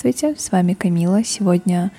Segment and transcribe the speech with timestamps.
[0.00, 1.22] здравствуйте, с вами Камила.
[1.24, 1.90] Сегодня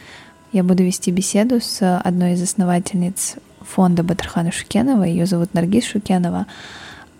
[0.52, 5.04] я буду вести беседу с одной из основательниц фонда Батархана Шукенова.
[5.04, 6.48] Ее зовут Наргиз Шукенова.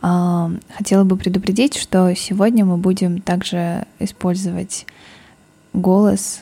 [0.02, 4.88] А, Хотела бы предупредить, что сегодня мы будем также использовать
[5.74, 6.42] голос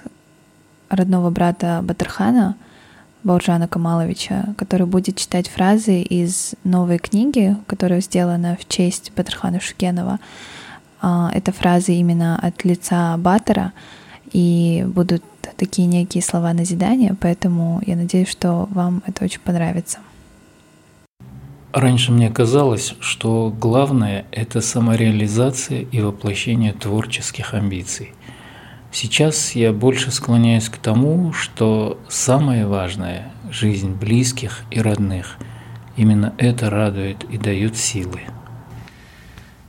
[0.88, 2.56] родного брата Батархана,
[3.26, 10.18] Бауржана Камаловича, который будет читать фразы из новой книги, которая сделана в честь Батархана Шукенова.
[11.02, 13.74] А, Это фразы именно от лица Батора,
[14.32, 15.24] и будут
[15.58, 20.00] такие некие слова назидания, поэтому я надеюсь, что вам это очень понравится.
[21.72, 28.14] Раньше мне казалось, что главное– это самореализация и воплощение творческих амбиций.
[28.92, 35.38] Сейчас я больше склоняюсь к тому, что самое важное– жизнь близких и родных.
[35.96, 38.22] Именно это радует и дает силы.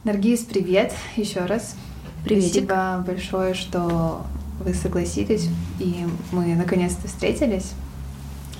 [0.05, 1.77] Наргиз, привет еще раз.
[2.25, 2.64] Приветик.
[2.64, 4.22] Спасибо большое, что
[4.61, 7.72] вы согласились, и мы наконец-то встретились.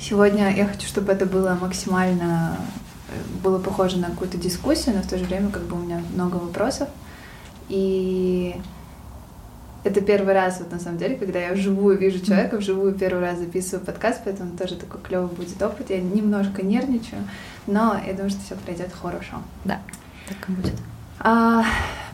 [0.01, 2.57] Сегодня я хочу, чтобы это было максимально
[3.09, 6.03] э, было похоже на какую-то дискуссию, но в то же время как бы у меня
[6.15, 6.89] много вопросов.
[7.69, 8.57] И
[9.85, 13.39] это первый раз, вот на самом деле, когда я вживую вижу человека, вживую первый раз
[13.39, 15.91] записываю подкаст, поэтому тоже такой клевый будет опыт.
[15.91, 17.23] Я немножко нервничаю,
[17.67, 19.37] но я думаю, что все пройдет хорошо.
[19.65, 19.81] Да,
[20.29, 20.75] так и будет.
[21.19, 21.65] А,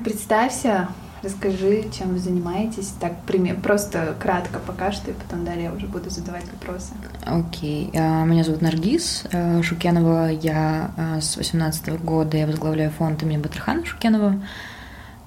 [0.05, 0.89] представься,
[1.23, 5.87] расскажи, чем вы занимаетесь, так пример, просто кратко пока что, и потом далее я уже
[5.87, 6.93] буду задавать вопросы.
[7.25, 10.31] Окей, а, меня зовут Наргиз а, Шукенова.
[10.31, 14.41] Я а, с 18 года я возглавляю фонд имени Батрахана Шукенова.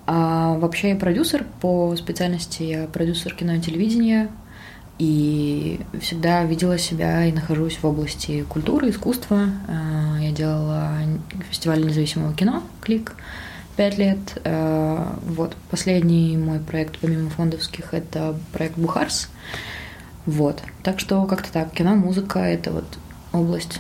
[0.06, 4.30] А вообще я продюсер по специальности, я продюсер кино и телевидения,
[4.98, 9.48] и всегда видела себя и нахожусь в области культуры, искусства.
[9.68, 10.90] А, Я делала
[11.50, 13.16] фестиваль независимого кино «Клик»
[13.80, 14.42] пять лет.
[14.44, 19.30] А, Вот, последний мой проект, помимо фондовских, это проект «Бухарс».
[20.26, 22.84] Вот, так что как-то так, кино, музыка— это вот
[23.32, 23.80] область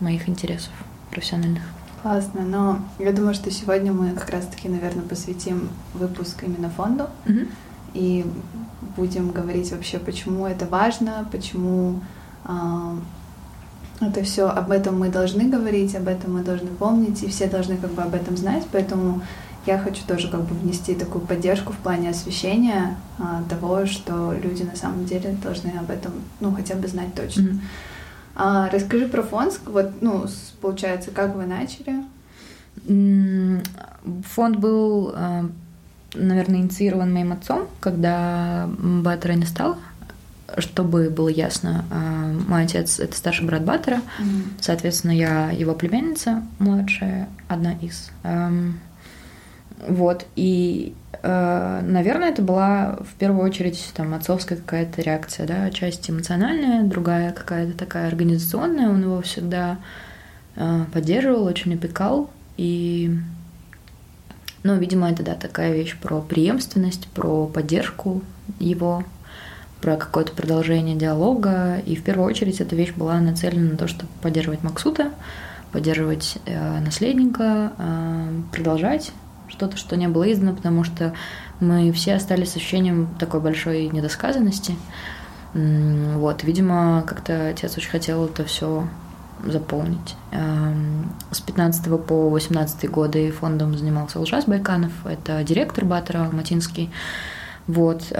[0.00, 0.72] моих интересов
[1.10, 1.62] профессиональных.
[2.00, 7.10] Классно, но я думаю, что сегодня мы как раз-таки, наверное, посвятим выпуск именно фонду
[7.92, 8.24] и
[8.96, 12.00] будем говорить вообще, почему это важно, почему
[12.44, 12.96] а,
[14.00, 17.76] это все об этом мы должны говорить, об этом мы должны помнить, и все должны
[17.76, 19.22] как бы об этом знать, поэтому
[19.66, 24.62] я хочу тоже как бы внести такую поддержку в плане освещения а, того, что люди
[24.62, 27.42] на самом деле должны об этом, ну, хотя бы знать точно.
[27.42, 27.60] Мгм.
[28.36, 30.26] А, расскажи про фонд, вот, ну,
[30.60, 32.04] получается, как вы начали?
[34.34, 35.44] Фонд был, э,
[36.14, 39.76] наверное, инициирован моим отцом, когда Баттера не стал.
[40.58, 44.00] Чтобы было ясно, э, мой отец— это старший брат Баттера,
[44.60, 48.10] соответственно, я его племянница младшая, одна из.
[49.86, 56.08] Вот, и, э, наверное, это была в первую очередь там отцовская какая-то реакция, да, часть
[56.08, 58.88] эмоциональная, другая какая-то такая организационная.
[58.88, 59.78] Он его всегда
[60.56, 63.18] э, поддерживал, очень опекал, и,
[64.62, 68.22] ну, видимо, это, да, такая вещь про преемственность, про поддержку
[68.60, 69.04] его,
[69.84, 71.78] про какое-то продолжение диалога.
[71.84, 75.10] И в первую очередь эта вещь была нацелена на то, чтобы поддерживать Максута,
[75.72, 79.12] поддерживать э, наследника, э, продолжать
[79.46, 81.12] что-то, что не было издано, потому что
[81.60, 84.74] мы все остались с ощущением такой большой недосказанности.
[85.52, 88.88] Вот, видимо, как-то отец очень хотел это все
[89.44, 90.16] заполнить.
[90.32, 96.90] Эм, С 15 по 18 годы фондом занимался Лжас Байканов, это директор Батера Алматинский.
[97.66, 98.10] Вот.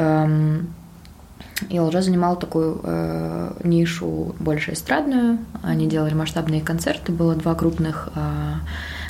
[1.61, 5.39] Эм, И Лжа занимал такую э, нишу больше эстрадную.
[5.63, 7.13] Они делали масштабные концерты.
[7.13, 8.55] Было два крупных э,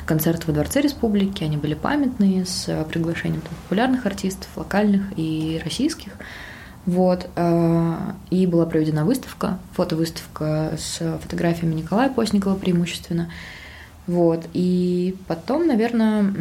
[0.05, 1.43] концерта во Дворце Республики.
[1.43, 6.13] Они были памятные, с э, приглашением там, популярных артистов, локальных и российских.
[6.85, 7.27] Вот.
[7.35, 7.95] э,
[8.29, 13.29] И была проведена выставка, фотовыставка с фотографиями Николая Постникова преимущественно.
[14.07, 14.45] Вот.
[14.53, 16.31] И потом, наверное,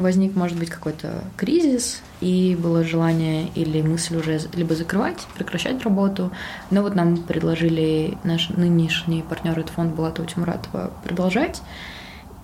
[0.00, 6.32] возник, может быть, какой-то кризис, и было желание или мысль уже либо закрывать, прекращать работу.
[6.70, 11.62] Но вот нам предложили наш нынешний партнер этот фонд Булатова Тимуратова продолжать.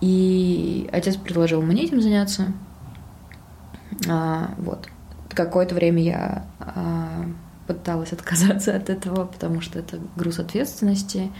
[0.00, 2.52] И отец предложил мне этим заняться.
[4.08, 4.88] А, вот.
[5.30, 7.26] Какое-то время я а,
[7.66, 11.30] пыталась отказаться от этого, потому что это груз ответственности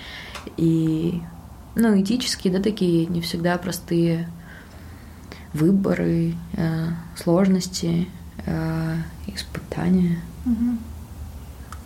[0.57, 1.23] и,
[1.75, 4.29] ну, этические, да, такие не всегда простые
[5.56, 8.08] выборы, э, сложности,
[8.44, 10.19] э, испытания.
[10.44, 10.79] Угу.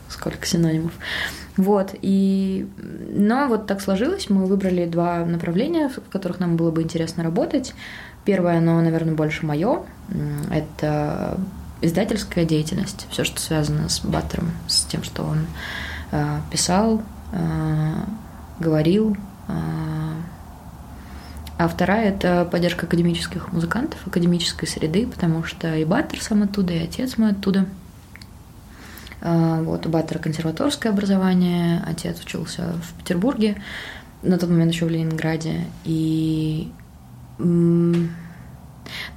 [0.08, 0.92] Сколько синонимов.
[1.56, 2.68] Вот, и...
[3.12, 7.74] Но вот так сложилось, мы выбрали два направления, в которых нам было бы интересно работать.
[8.24, 9.82] Первое, оно, наверное, больше мое.
[10.50, 11.38] Это
[11.82, 15.46] издательская деятельность, все, что связано с Баттером, с тем, что он
[16.12, 17.02] э, писал,
[17.32, 17.94] э,
[18.58, 19.16] говорил.
[19.48, 19.52] Э,
[21.60, 26.82] а вторая– это поддержка академических музыкантов, академической среды, потому что и Баттер сам оттуда, и
[26.82, 27.66] отец мой оттуда.
[29.20, 33.60] Э, вот, у Баттера консерваторское образование, отец учился в Петербурге,
[34.22, 35.66] на тот момент еще в Ленинграде.
[35.84, 36.72] И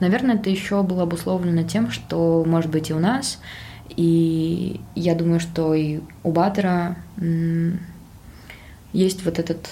[0.01, 3.40] Наверное, это еще было обусловлено тем, что, может быть, и у нас,
[3.88, 6.98] и я думаю, что и у Баттера
[8.92, 9.69] есть вот этот,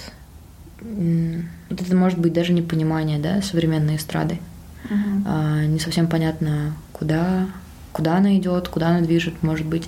[1.72, 4.40] вот это может быть даже непонимание, да, современной эстрады.
[4.86, 5.24] Uh-huh.
[5.26, 7.48] А, не совсем понятно, куда,
[7.92, 9.88] куда она идет, куда она движет, может быть.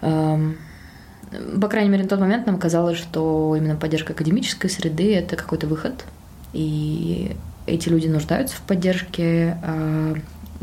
[0.00, 5.66] по крайней мере, на тот момент нам казалось, что именно поддержка академической среды– это какой-то
[5.66, 6.04] выход.
[6.52, 7.36] И
[7.66, 9.58] эти люди нуждаются в поддержке.
[9.62, 10.14] А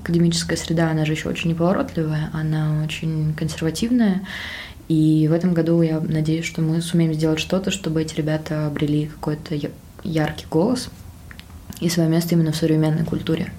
[0.02, 4.22] академическая среда, она же еще очень неповоротливая, она очень консервативная.
[4.92, 9.06] И в этом году я надеюсь, что мы сумеем сделать что-то, чтобы эти ребята обрели
[9.06, 9.56] какой-то
[10.04, 10.90] яркий голос
[11.80, 13.54] и свое место именно в современной культуре.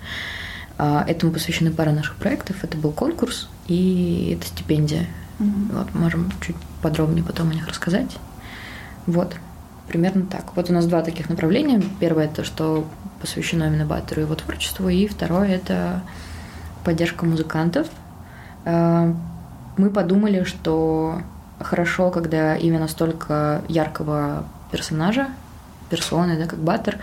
[0.77, 2.63] А этому посвящены пара наших проектов.
[2.63, 5.07] Это был конкурс и это стипендия.
[5.39, 5.73] Mm-hmm.
[5.73, 8.19] Вот, можем чуть подробнее потом о них рассказать.
[9.07, 9.35] Вот,
[9.89, 10.55] примерно так.
[10.55, 11.83] Вот у нас два таких направления.
[11.99, 12.87] Первое это что
[13.23, 16.03] посвящено именно Баттеру и его творчеству, и второе– это
[16.85, 17.87] поддержка музыкантов.
[19.77, 21.23] Мы подумали, что
[21.61, 25.29] хорошо, когда именно настолько яркого персонажа,
[25.91, 26.99] персоны, да, как Баттер,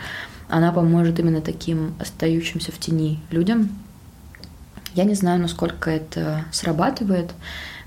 [0.47, 3.69] она поможет именно таким остающимся в тени людям.
[4.95, 7.31] Я не знаю, насколько это срабатывает.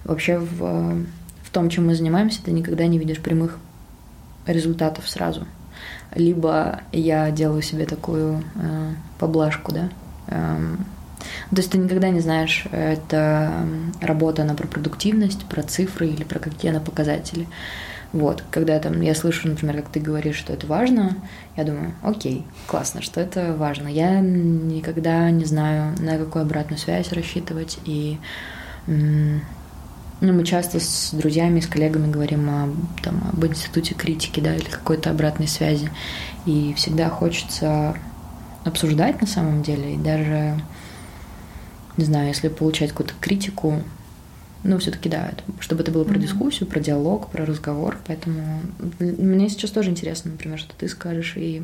[0.05, 1.05] Вообще в,
[1.43, 3.59] в том, чем мы занимаемся, ты никогда не видишь прямых
[4.47, 5.47] результатов сразу
[6.15, 9.89] либо я делаю себе такую э, поблажку, да.
[10.29, 10.85] Эм,
[11.51, 13.67] то есть ты никогда не знаешь, это
[14.01, 17.49] работа она про продуктивность, про цифры или про какие она показатели.
[18.13, 21.17] Вот, когда там я слышу, например, как ты говоришь, что это важно,
[21.57, 23.89] я думаю, окей, классно, что это важно.
[23.89, 28.19] Я никогда не знаю, на какую обратную связь рассчитывать, и
[28.87, 32.69] ну, мы часто с друзьями, с коллегами говорим о,
[33.03, 35.91] там, об институте критики, да, или какой-то обратной связи.
[36.47, 37.97] И всегда хочется
[38.65, 40.61] обсуждать на самом деле, и даже,
[41.97, 43.83] не знаю, если получать какую-то критику,
[44.65, 47.99] ну, все-таки да, это, чтобы это было про дискуссию, про диалог, про разговор.
[48.07, 48.61] Поэтому
[48.99, 51.35] мне сейчас тоже интересно, например, что ты скажешь.
[51.37, 51.63] И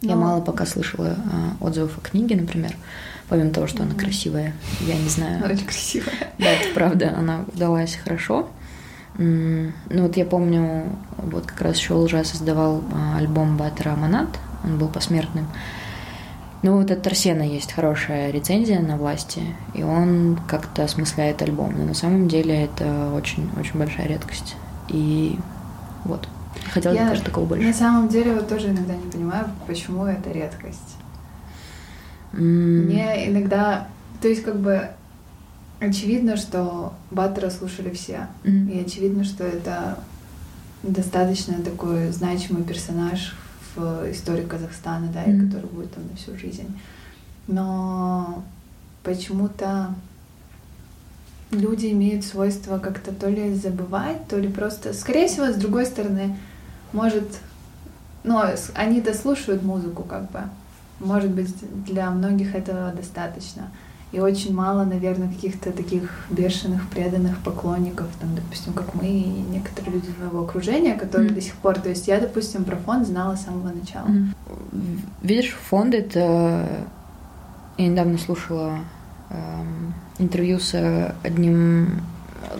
[0.00, 2.74] я ну, мало пока слышала а, отзывов о книге, например
[3.32, 4.52] помимо того, что она красивая.
[4.82, 5.42] Я не знаю.
[5.42, 6.12] Очень красивая.
[6.38, 8.50] Да, это правда, она удалась хорошо.
[9.16, 10.84] Ну вот я помню,
[11.16, 14.28] вот как раз еще Лжа создавал а, альбом Баттера Аманат,
[14.64, 15.46] он был посмертным.
[16.62, 19.42] Ну вот от Торсена есть хорошая рецензия на власти,
[19.74, 21.74] и он как-то осмысляет альбом.
[21.76, 24.54] Но на самом деле это очень-очень большая редкость.
[24.88, 25.38] И
[26.04, 26.28] вот.
[26.72, 27.66] Хотела я, конечно, такого больше.
[27.66, 30.96] На самом деле вот тоже иногда не понимаю, почему это редкость.
[32.32, 32.86] Mm.
[32.86, 33.88] Мне иногда,
[34.20, 34.88] то есть как бы
[35.80, 38.72] очевидно, что Баттера слушали все, mm.
[38.72, 39.98] и очевидно, что это
[40.82, 45.36] достаточно такой значимый персонаж в истории Казахстана, да, mm.
[45.36, 46.78] и который будет там на всю жизнь.
[47.46, 48.44] Но
[49.02, 49.94] почему-то
[51.50, 56.36] люди имеют свойство как-то то ли забывать, то ли просто, скорее всего, с другой стороны,
[56.92, 57.28] может,
[58.24, 58.40] ну,
[58.74, 60.40] они-то слушают музыку как бы,
[61.00, 63.70] может быть, для многих этого достаточно.
[64.12, 69.94] И очень мало, наверное, каких-то таких бешеных, преданных поклонников, там, допустим, как мы и некоторые
[69.94, 71.34] люди моего окружения, которые mm.
[71.34, 71.78] до сих пор...
[71.78, 74.06] То есть я, допустим, про фонд знала с самого начала.
[74.06, 74.34] Mm.
[75.22, 76.86] Видишь, фонд— это...
[77.78, 78.80] Я недавно слушала
[79.30, 79.34] э,
[80.18, 82.02] интервью с одним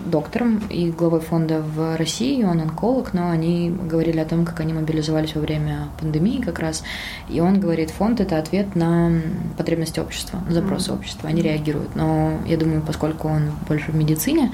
[0.07, 4.73] доктором и главой фонда в России, он онколог, но они говорили о том, как они
[4.73, 6.83] мобилизовались во время пандемии как раз.
[7.29, 9.13] И он говорит, фонд– это ответ на
[9.57, 10.95] потребности общества, на запросы mm-hmm.
[10.95, 11.29] общества.
[11.29, 11.95] Они реагируют.
[11.97, 14.53] Но я думаю, поскольку он больше в медицине,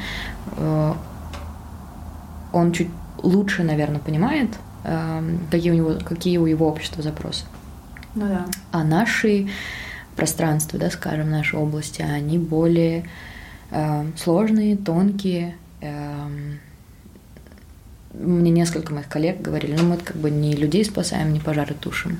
[0.56, 0.92] э,
[2.52, 2.88] он чуть
[3.22, 4.50] лучше, наверное, понимает,
[4.84, 7.44] э, какие у него, какие у его общества запросы.
[8.14, 8.46] Ну да.
[8.72, 9.48] А наши
[10.16, 13.04] пространства, да, скажем, наши области, они более
[14.16, 15.56] сложные, тонкие.
[15.80, 16.26] Э,
[18.14, 22.18] мне несколько моих коллег говорили, ну мы как бы не людей спасаем, не пожары тушим.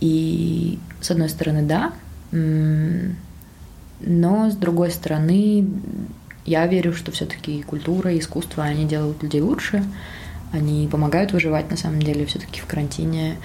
[0.00, 1.92] И с одной стороны, да,
[4.00, 5.68] но с другой стороны,
[6.44, 9.84] я верю, что все-таки культура искусство, они делают людей лучше,
[10.50, 13.36] они помогают выживать на самом деле все-таки в карантине.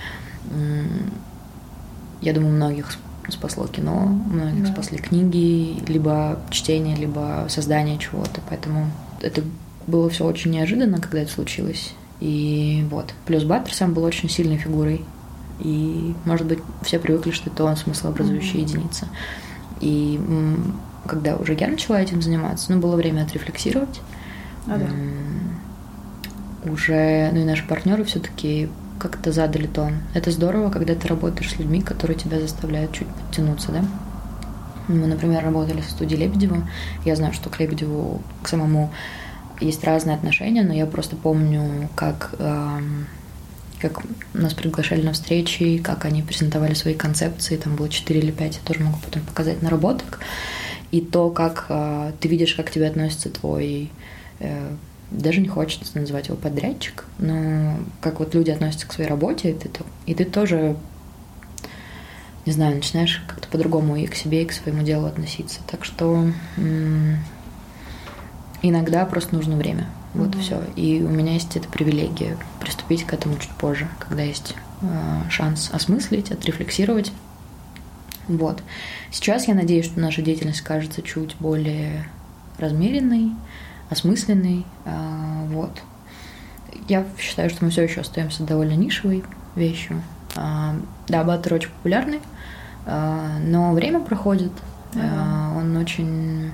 [2.22, 2.91] Я думаю, многих
[3.29, 4.72] спасло кино, многих да.
[4.72, 8.41] спасли книги, либо чтение, либо создание чего-то.
[8.50, 8.91] Поэтому
[9.22, 9.43] это
[9.86, 11.93] было все очень неожиданно, когда это случилось.
[12.19, 13.13] И вот.
[13.25, 15.03] Плюс Баттер сам был очень сильной фигурой.
[15.60, 18.69] И, может быть, все привыкли, что это он смыслообразующая mm-hmm.
[18.69, 19.07] единица.
[19.81, 20.19] И
[21.07, 24.01] когда уже я начала этим заниматься, ну, было время отрефлексировать.
[24.67, 24.88] А, да.
[26.69, 28.69] Уже, ну и наши партнеры все-таки
[29.00, 30.00] как-то задали тон.
[30.13, 33.86] Это здорово, когда ты работаешь с людьми, которые тебя заставляют чуть подтянуться, да?
[34.88, 36.68] Мы, например, работали в студии Лебедева.
[37.04, 38.92] Я знаю, что к Лебедеву, к самому
[39.60, 42.80] есть разные отношения, но я просто помню, как, э,
[43.80, 44.01] как
[44.34, 48.62] нас приглашали на встречи, как они презентовали свои концепции, там было 4 или 5, я
[48.63, 50.20] тоже могу потом показать наработок.
[50.92, 53.92] И то, как э, ты видишь, как к тебе относится твой
[54.39, 54.70] э,
[55.11, 59.53] даже не хочется называть его подрядчик, но как вот люди относятся к своей работе, и
[59.53, 59.69] ты,
[60.05, 60.75] и ты тоже,
[62.45, 65.59] не знаю, начинаешь как-то по-другому и к себе, и к своему делу относиться.
[65.69, 66.25] Так что
[68.61, 69.87] иногда просто нужно время.
[70.13, 70.41] Вот mm-hmm.
[70.41, 70.63] все.
[70.75, 75.69] И у меня есть эта привилегия приступить к этому чуть позже, когда есть э, шанс
[75.71, 77.11] осмыслить, отрефлексировать.
[78.27, 78.61] Вот.
[79.11, 82.09] Сейчас я надеюсь, что наша деятельность кажется чуть более
[82.57, 83.31] размеренной,
[83.89, 84.65] осмысленный.
[84.86, 85.82] А, вот.
[86.88, 89.24] Я считаю, что мы все еще остаемся довольно нишевой
[89.56, 90.01] вещью.
[90.36, 90.75] А,
[91.08, 92.20] да, Баттер очень популярный,
[92.86, 94.51] а, но время проходит.
[94.94, 95.58] Uh-huh.
[95.58, 96.51] Он очень...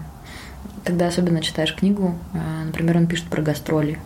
[0.83, 2.15] Когда особенно читаешь книгу,
[2.65, 3.99] например, он пишет про гастроли,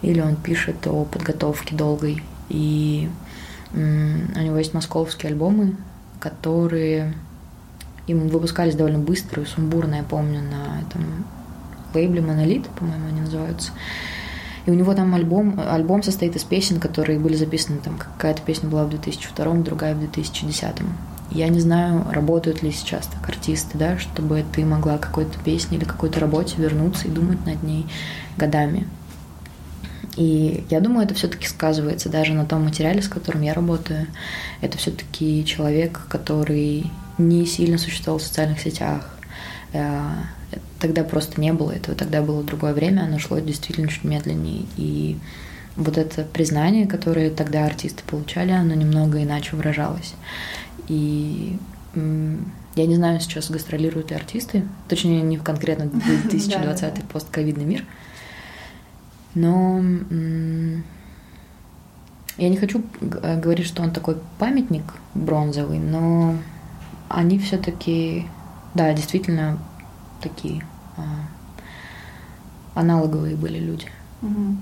[0.00, 2.22] или он пишет о подготовке долгой.
[2.48, 3.10] И
[3.74, 5.76] у него есть московские альбомы,
[6.20, 7.12] которые
[8.06, 11.24] им выпускались довольно быстро и сумбурно, я помню, на этом
[11.94, 13.72] лейбле Монолит, по-моему, они называются.
[14.64, 18.68] И у него там альбом, альбом состоит из песен, которые были записаны, там какая-то песня
[18.68, 20.66] была в 2002, другая в 2010.
[21.30, 25.84] Я не знаю, работают ли сейчас так артисты, да, чтобы ты могла какой-то песне или
[25.84, 27.86] какой-то работе вернуться и думать над ней
[28.36, 28.86] годами.
[30.16, 34.06] И я думаю, это все-таки сказывается даже на том материале, с которым я работаю.
[34.60, 39.16] Это все-таки человек, который не сильно существовал в социальных сетях.
[40.52, 44.66] Э, Тогда просто не было этого, тогда было другое время, оно шло действительно чуть медленнее.
[44.76, 45.18] И
[45.76, 50.14] вот это признание, которое тогда артисты получали, оно немного иначе выражалось.
[50.88, 51.56] И
[51.94, 55.86] я не знаю, сейчас гастролируют ли артисты, точнее, не конкретно
[56.30, 57.84] 2020 постковидный мир,
[59.34, 59.82] но
[62.38, 66.36] я не хочу говорить, что он такой памятник бронзовый, но
[67.08, 68.26] они все-таки,
[68.74, 69.58] да, действительно
[70.22, 70.64] такие
[70.96, 73.86] а, аналоговые были люди.
[74.22, 74.56] Угу.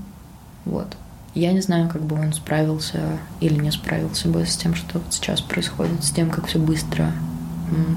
[0.65, 0.97] Вот.
[1.35, 5.41] Я не знаю, как бы он справился или не справился бы с тем, что сейчас
[5.41, 7.13] происходит, с тем, как все быстро,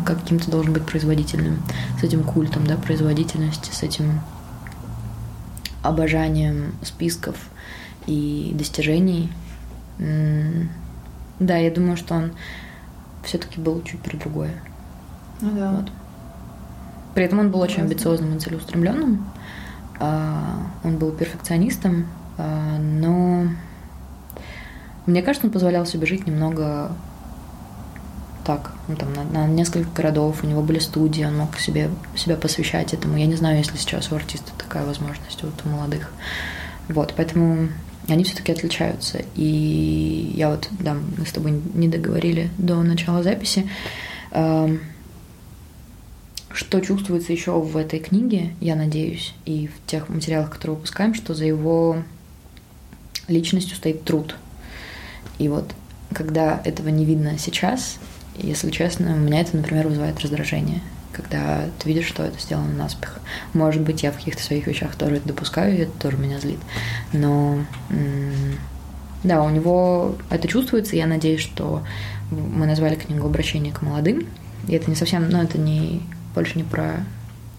[0.05, 1.63] каким-то должен быть производительным,
[1.99, 4.21] с этим культом, да, производительности, с этим
[5.81, 7.35] обожанием списков
[8.05, 9.31] и достижений.
[9.97, 12.33] Да, я думаю, что он
[13.23, 14.53] все-таки был чуть про другое.
[15.41, 15.71] Ну да.
[15.71, 15.91] Вот.
[17.13, 19.29] При этом он был очень амбициозным и целеустремленным.
[19.99, 23.47] А, он был перфекционистом, а, но
[25.05, 26.91] мне кажется, он позволял себе жить немного
[28.45, 32.35] так, ну, там, на, на несколько городов, у него были студии, он мог себе, себя
[32.35, 33.17] посвящать этому.
[33.17, 36.11] Я не знаю, если сейчас у артиста такая возможность, вот у молодых.
[36.89, 37.69] Вот, поэтому
[38.09, 39.21] они все-таки отличаются.
[39.35, 43.69] И я вот, да, мы с тобой не договорили до начала записи.
[46.53, 51.33] Что чувствуется еще в этой книге, я надеюсь, и в тех материалах, которые выпускаем, что
[51.33, 51.97] за его
[53.27, 54.37] личностью стоит труд.
[55.39, 55.73] И вот
[56.13, 57.97] когда этого не видно сейчас,
[58.37, 60.81] если честно, у меня это, например, вызывает раздражение.
[61.13, 63.19] когда ты видишь, что это сделано наспех.
[63.53, 66.59] Может быть, я в каких-то своих вещах тоже это допускаю, и это тоже меня злит.
[67.13, 67.59] Но
[69.23, 71.83] да, у него это чувствуется, я надеюсь, что
[72.31, 74.27] мы назвали книгу «Обращение к молодым»,
[74.67, 76.01] и это не совсем, ну, это не,
[76.33, 77.05] больше не про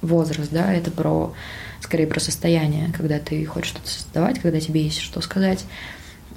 [0.02, 1.32] возраст, да, это про,
[1.80, 5.64] скорее про состояние, когда ты хочешь что-то создавать, когда тебе есть что сказать.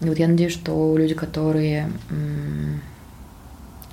[0.01, 1.91] И вот я надеюсь, что люди, которые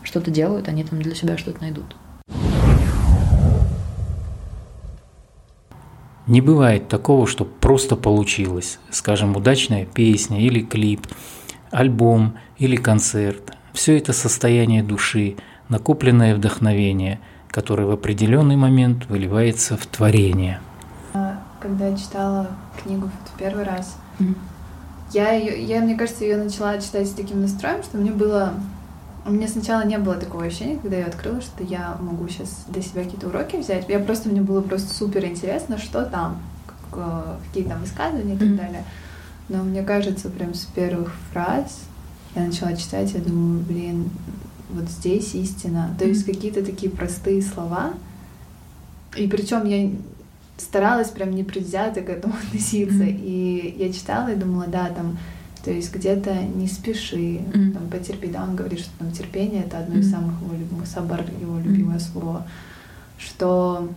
[0.02, 1.96] что-то делают, они там для себя что-то найдут.
[6.26, 11.06] Не бывает такого, что просто получилось, скажем, удачная песня или клип,
[11.70, 13.52] альбом или концерт.
[13.74, 15.36] Все это состояние души,
[15.68, 17.20] накопленное вдохновение,
[17.54, 20.58] которое в определенный момент выливается в творение.
[21.12, 22.48] А, когда я читала
[22.82, 24.34] книгу в первый раз, mm-hmm.
[25.12, 28.54] я, ее, я, мне кажется, ее начала читать с таким настроем, что мне было
[29.24, 32.82] у меня сначала не было такого ощущения, когда я открыла, что я могу сейчас для
[32.82, 33.88] себя какие-то уроки взять.
[33.88, 36.42] Я просто, мне было просто супер интересно, что там,
[36.90, 38.84] какие там высказывания и так далее.
[39.48, 41.84] Но мне кажется, прям с первых фраз
[42.34, 44.10] я начала читать, я думаю, блин,
[44.70, 45.94] вот здесь истина.
[45.98, 47.94] То есть какие-то такие простые слова.
[49.16, 49.90] И причем я
[50.56, 53.04] старалась прям непредвзято к этому относиться.
[53.04, 55.18] И я читала и думала, да, там
[55.64, 57.72] то есть где-то не спеши, mm-hmm.
[57.72, 58.28] там, потерпи.
[58.28, 60.00] Да, он говорит, что там терпение— это одно mm-hmm.
[60.00, 62.12] из самых его любимых, сабар— его любимое mm-hmm.
[62.12, 62.46] слово.
[63.16, 63.88] Что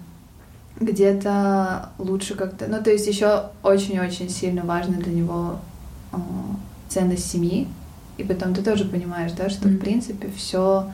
[0.79, 2.67] где-то лучше как-то...
[2.67, 5.59] Ну, то есть еще очень-очень сильно важно для него
[6.13, 6.17] э,
[6.87, 7.67] ценность семьи.
[8.17, 9.77] И потом ты тоже понимаешь, да, что, mm-hmm.
[9.77, 10.87] в принципе, все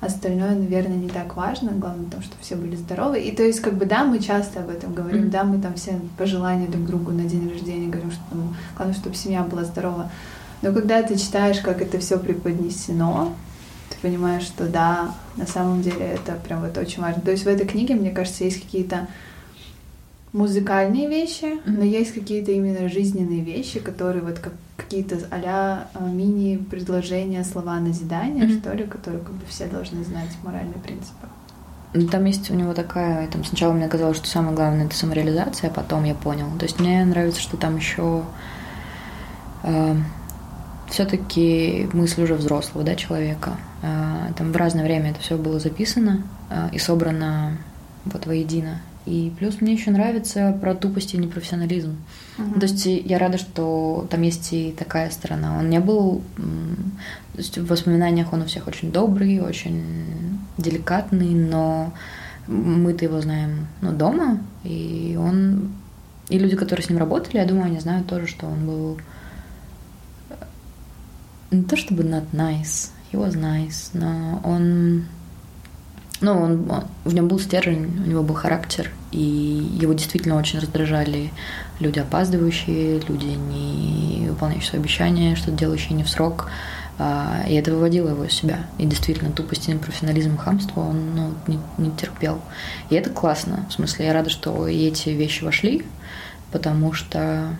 [0.00, 1.72] Остальное, наверное, не так важно.
[1.72, 3.20] Главное то, что все были здоровы.
[3.20, 5.30] И то есть, как бы, да, мы часто об этом говорим, mm-hmm.
[5.30, 9.14] да, мы там все пожелания друг другу на день рождения говорим, что там, главное, чтобы
[9.14, 10.10] семья была здорова.
[10.62, 13.34] Но когда ты читаешь, как это все преподнесено,
[13.90, 17.20] ты понимаешь, что да, на самом деле это прям вот очень важно.
[17.20, 19.06] То есть в этой книге, мне кажется, есть какие-то
[20.32, 21.60] музыкальные вещи, mm-hmm.
[21.66, 28.60] но есть какие-то именно жизненные вещи, которые вот как какие-то а мини-предложения, слова назидания, mm-hmm.
[28.60, 31.26] что ли, которые как бы все должны знать, моральные принципы.
[31.92, 35.70] Ну, там есть у него такая, там сначала мне казалось, что самое главное это самореализация,
[35.70, 36.46] а потом я понял.
[36.58, 38.22] То есть мне нравится, что там еще
[39.64, 39.96] э,
[40.88, 43.56] все-таки мысль уже взрослого, да, человека.
[43.82, 47.58] Э, там в разное время это все было записано э, и собрано
[48.04, 48.80] вот воедино.
[49.10, 51.96] И плюс мне еще нравится про тупость и непрофессионализм.
[52.38, 52.60] Uh-huh.
[52.60, 55.58] То есть я рада, что там есть и такая сторона.
[55.58, 56.22] Он не был...
[56.36, 61.92] То есть в воспоминаниях он у всех очень добрый, очень деликатный, но
[62.46, 65.72] мы-то его знаем ну, дома, и он...
[66.28, 69.00] И люди, которые с ним работали, я думаю, они знают тоже, что он был
[71.50, 75.06] не то чтобы not nice, he was nice, но он
[76.20, 79.20] ну, он, в нем был стержень, у него был характер, и
[79.80, 81.30] его действительно очень раздражали
[81.78, 86.48] люди опаздывающие, люди, не выполняющие свои обещания, что-то делающие не в срок.
[86.98, 88.66] А, и это выводило его из себя.
[88.76, 92.40] И действительно, тупость, профессионализм, хамство он ну, не, не терпел.
[92.90, 93.66] И это классно.
[93.70, 95.86] В смысле, я рада, что эти вещи вошли,
[96.52, 97.56] потому что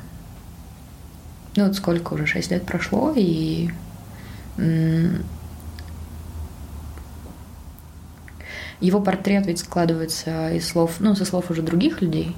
[1.57, 3.71] ну вот сколько уже, шесть лет прошло, и
[8.81, 12.35] его портрет ведь складывается из слов, ну, со слов уже других людей,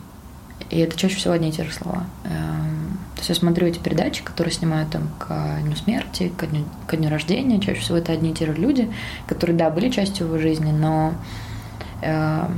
[0.70, 2.04] и это чаще всего одни и те же слова.
[2.24, 6.64] Эм, то есть я смотрю эти передачи, которые снимают там ко дню смерти, ко дню,
[6.86, 8.90] ко дню рождения, чаще всего это одни и те же люди,
[9.26, 11.14] которые, да, были частью его жизни, но
[12.00, 12.48] э,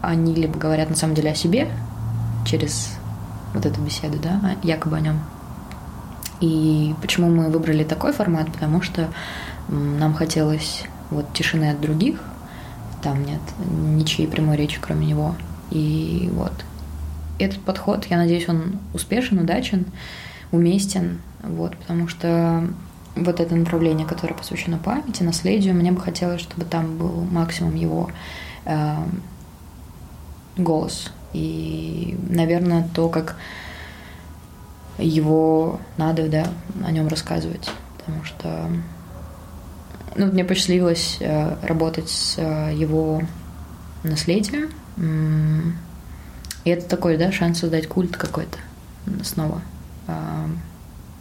[0.00, 1.68] они либо говорят на самом деле о себе
[2.46, 2.96] через
[3.54, 5.20] вот эту беседу, да, якобы о нем.
[6.40, 8.50] И почему мы выбрали такой формат?
[8.52, 9.08] Потому что
[9.68, 12.20] нам хотелось вот тишины от других,
[13.02, 15.34] там нет ничьей прямой речи, кроме него.
[15.70, 16.52] И вот.
[17.38, 19.86] Этот подход, я надеюсь, он успешен, удачен,
[20.52, 22.68] уместен, вот, потому что
[23.16, 28.10] вот это направление, которое посвящено памяти, наследию, мне бы хотелось, чтобы там был максимум его
[28.64, 28.96] э,
[30.56, 31.10] голос.
[31.32, 33.36] И, наверное, то, как
[34.98, 36.46] его надо, да,
[36.84, 37.70] о нем рассказывать.
[37.98, 38.70] Потому что
[40.16, 43.22] ну, мне посчастливилось э, работать с э, его
[44.02, 44.70] наследием.
[46.64, 48.58] И это такой, да, шанс создать культ какой-то
[49.24, 49.62] снова.
[50.06, 50.46] А,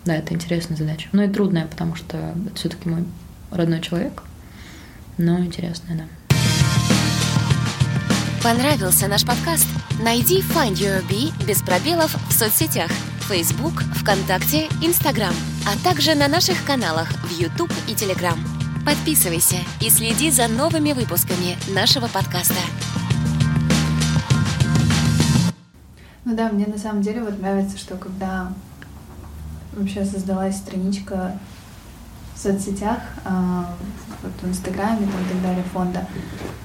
[0.05, 1.09] да, это интересная задача.
[1.13, 3.05] Но и трудная, потому что это все-таки мой
[3.49, 4.23] родной человек.
[5.17, 6.35] Но интересная, да.
[8.43, 9.67] Понравился наш подкаст?
[10.03, 12.89] Найди Find Your Bee без пробелов в соцсетях
[13.29, 15.33] Facebook, ВКонтакте, Instagram,
[15.65, 18.37] а также на наших каналах в YouTube и Telegram.
[18.85, 22.55] Подписывайся и следи за новыми выпусками нашего подкаста.
[26.25, 28.51] Ну да, мне на самом деле вот нравится, что когда
[29.73, 31.37] вообще создалась страничка
[32.33, 33.69] в соцсетях, а,
[34.23, 36.07] вот в Инстаграме там, и так далее фонда,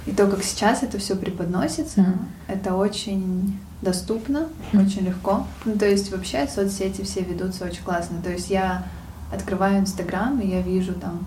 [0.07, 2.27] и то, как сейчас это все преподносится, mm-hmm.
[2.49, 4.87] это очень доступно, mm-hmm.
[4.87, 5.47] очень легко.
[5.67, 8.23] Ну, то есть вообще соцсети все ведутся очень классно.
[8.23, 8.87] То есть я
[9.31, 11.27] открываю Инстаграм, и я вижу там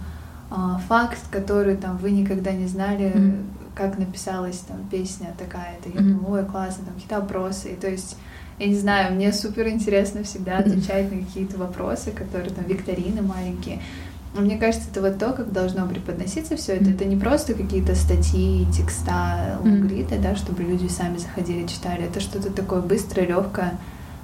[0.87, 3.45] факт, который там вы никогда не знали, mm.
[3.75, 5.89] как написалась там песня такая-то.
[5.89, 6.13] Я mm.
[6.13, 7.69] думаю, ой, классно, там какие-то вопросы.
[7.69, 8.17] И то есть
[8.59, 13.79] я не знаю, мне супер интересно всегда отвечать на какие-то вопросы, которые там викторины маленькие.
[14.33, 16.89] Мне кажется, это вот то, как должно преподноситься все это.
[16.91, 22.03] Это не просто какие-то статьи, текста, лонгриты, да, чтобы люди сами заходили, читали.
[22.03, 23.77] Это что-то такое быстрое, легкое.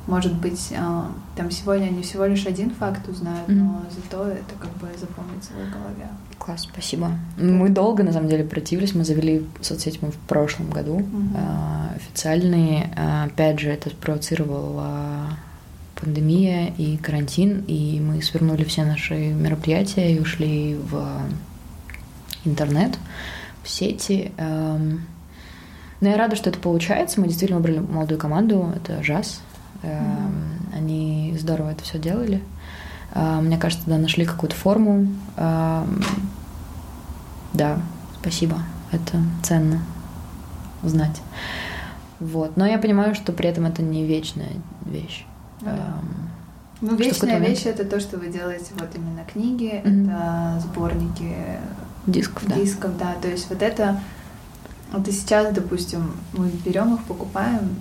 [0.08, 4.72] Может быть, а, там сегодня они всего лишь один факт узнают, но зато это как
[4.74, 6.08] бы запомнится в голове.
[6.38, 7.12] Класс, спасибо.
[7.38, 8.94] Мы долго, на самом деле, противились.
[8.94, 10.98] Мы завели соцсети мы в прошлом году.
[10.98, 11.38] Угу.
[11.96, 12.94] Официальные.
[12.96, 15.38] А, опять же, это спровоцировало
[16.00, 21.22] пандемия и карантин, и мы свернули все наши мероприятия и ушли в
[22.44, 22.98] интернет,
[23.64, 24.32] в сети.
[24.38, 27.20] Но я рада, что это получается.
[27.20, 29.42] Мы действительно выбрали молодую команду, это ЖАС.
[29.84, 30.76] Mm-hmm.
[30.76, 32.42] Они здорово это все делали.
[33.14, 35.08] Э, мне кажется, да, нашли какую-то форму.
[35.38, 36.04] Эм,
[37.54, 37.80] да,
[38.20, 38.58] спасибо.
[38.92, 39.82] Это ценно
[40.84, 41.22] знать.
[42.20, 42.58] Вот.
[42.58, 44.54] Но я понимаю, что при этом это не вечная
[44.86, 45.26] вещь.
[46.82, 50.06] Ну, вечная вещь это то, что вы делаете вот именно книги, mm-hmm.
[50.06, 51.34] это сборники
[52.06, 52.56] дисков, да.
[52.56, 53.16] дисков, да.
[53.22, 54.00] То есть вот это,
[54.92, 57.76] вот и сейчас, допустим, мы берем их, покупаем,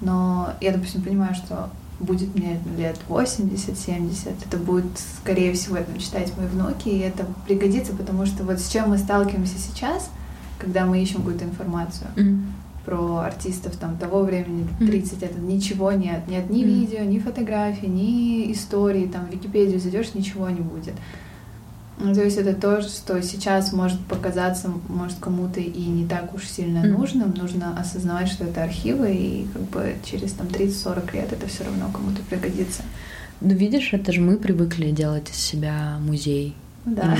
[0.00, 4.84] но я, допустим, понимаю, что будет мне лет 80-70, это будет,
[5.20, 8.98] скорее всего, это читать мои внуки, и это пригодится, потому что вот с чем мы
[8.98, 10.10] сталкиваемся сейчас,
[10.58, 12.08] когда мы ищем какую-то информацию.
[12.16, 12.42] Mm-hmm
[12.86, 16.28] про артистов там того времени, 30 это ничего нет.
[16.28, 20.94] Нет ни видео, ни фотографий, ни истории, там в Википедию зайдешь, ничего не будет.
[21.98, 26.46] Ну, то есть это то, что сейчас может показаться, может, кому-то и не так уж
[26.46, 26.88] сильно mm.
[26.88, 27.34] нужным.
[27.34, 31.90] Нужно осознавать, что это архивы, и как бы через там 30-40 лет это все равно
[31.92, 32.82] кому-то пригодится.
[33.40, 36.54] Ну, видишь, это же мы привыкли делать из себя музей.
[36.84, 37.16] Да.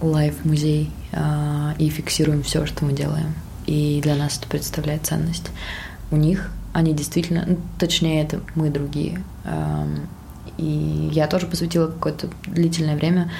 [0.00, 0.90] Лайв-музей.
[1.12, 3.34] А, и фиксируем все, что мы делаем
[3.66, 5.50] и для нас это представляет ценность.
[6.10, 9.22] У них они действительно, ну, точнее, это мы другие.
[10.58, 13.30] И я тоже посвятила какое-то длительное время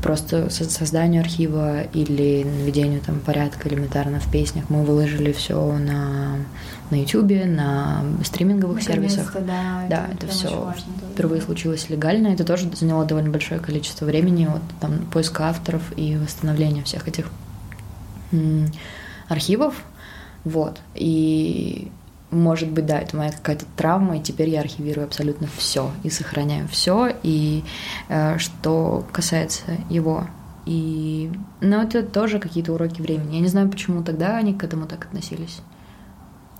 [0.00, 4.70] просто созданию архива или наведению там порядка элементарно в песнях.
[4.70, 6.36] Мы выложили все на
[6.90, 9.32] на YouTube, на стриминговых сервисах.
[9.34, 10.74] Да, да, это, это все
[11.12, 12.28] впервые случилось легально.
[12.28, 17.30] Это тоже заняло довольно большое количество времени, вот там поиска авторов и восстановления всех этих
[19.28, 19.74] архивов,
[20.44, 21.90] вот, и
[22.32, 26.66] может быть, да, это моя какая-то травма, и теперь я архивирую абсолютно все и сохраняю
[26.66, 27.62] все, и
[28.08, 30.26] э, что касается его.
[30.64, 33.36] И, но это тоже какие-то уроки времени.
[33.36, 35.60] Я не знаю, почему тогда они к этому так относились.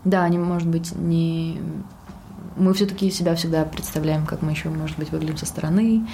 [0.04, 1.60] Да, они, может быть, не
[2.62, 6.06] мы все-таки себя всегда представляем, как мы еще, может быть, выглядим со стороны,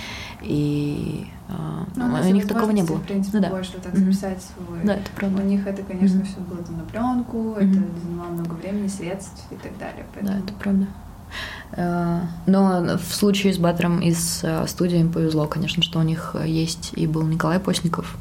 [0.43, 2.97] и а, ну, у них такого не было.
[2.97, 3.51] В принципе, ну, да.
[3.51, 4.67] больше так записать mm-hmm.
[4.67, 4.85] свой.
[4.85, 5.43] Да, это правда.
[5.43, 6.25] У них это, конечно, mm-hmm.
[6.25, 7.71] все было там на пленку, mm-hmm.
[7.71, 10.07] это занимало много времени, средств и так далее.
[10.15, 10.39] Поэтому...
[10.39, 10.87] Да, это правда.
[11.73, 16.35] А, но в случае с Баттером из а, студии им повезло, конечно, что у них
[16.45, 18.17] есть и был Николай Постников,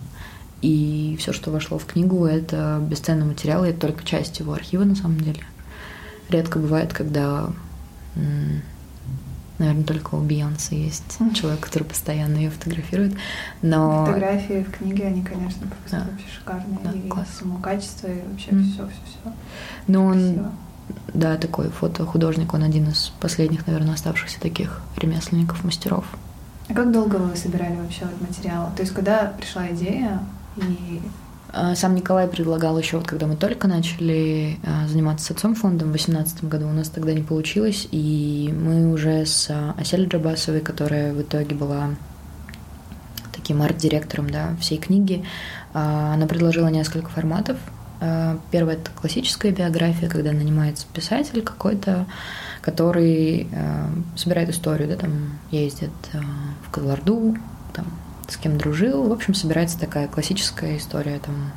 [0.62, 4.84] и все, что вошло в книгу, это бесценный материал, и это только часть его архива
[4.84, 5.44] на самом деле.
[6.30, 7.50] Редко бывает, когда
[9.60, 11.34] Наверное, только у Бейонсе есть mm-hmm.
[11.34, 13.16] человек, который постоянно ее фотографирует.
[13.64, 14.06] Но...
[14.06, 16.08] Фотографии в книге, они, конечно, просто да.
[16.12, 16.80] вообще шикарные.
[16.84, 17.28] Да, и класс.
[17.40, 18.64] само качество, и вообще mm-hmm.
[18.64, 19.34] все, все, все.
[19.88, 20.52] Ну, он,
[21.14, 26.06] да, такой фотохудожник, он один из последних, наверное, оставшихся таких ремесленников, мастеров.
[26.70, 28.72] А как долго вы собирали вообще вот материал?
[28.76, 30.20] То есть, когда пришла идея
[30.58, 31.02] и
[31.76, 35.91] сам Николай предлагал еще, вот когда мы только начали а, заниматься с отцом фондом в
[35.91, 41.22] 2018 году, у нас тогда не получилось, и мы уже с Асель Джабасовой, которая в
[41.22, 41.89] итоге была
[43.34, 45.24] таким арт-директором да, всей книги,
[45.74, 47.58] а, она предложила несколько форматов.
[48.52, 52.06] Первое– это классическая биография, когда нанимается писатель какой-то,
[52.62, 53.48] который
[54.15, 55.89] собирает историю, да, там ездит
[56.63, 57.36] в Каларду,
[58.28, 59.08] с кем дружил.
[59.08, 61.52] В общем, собирается такая классическая история там,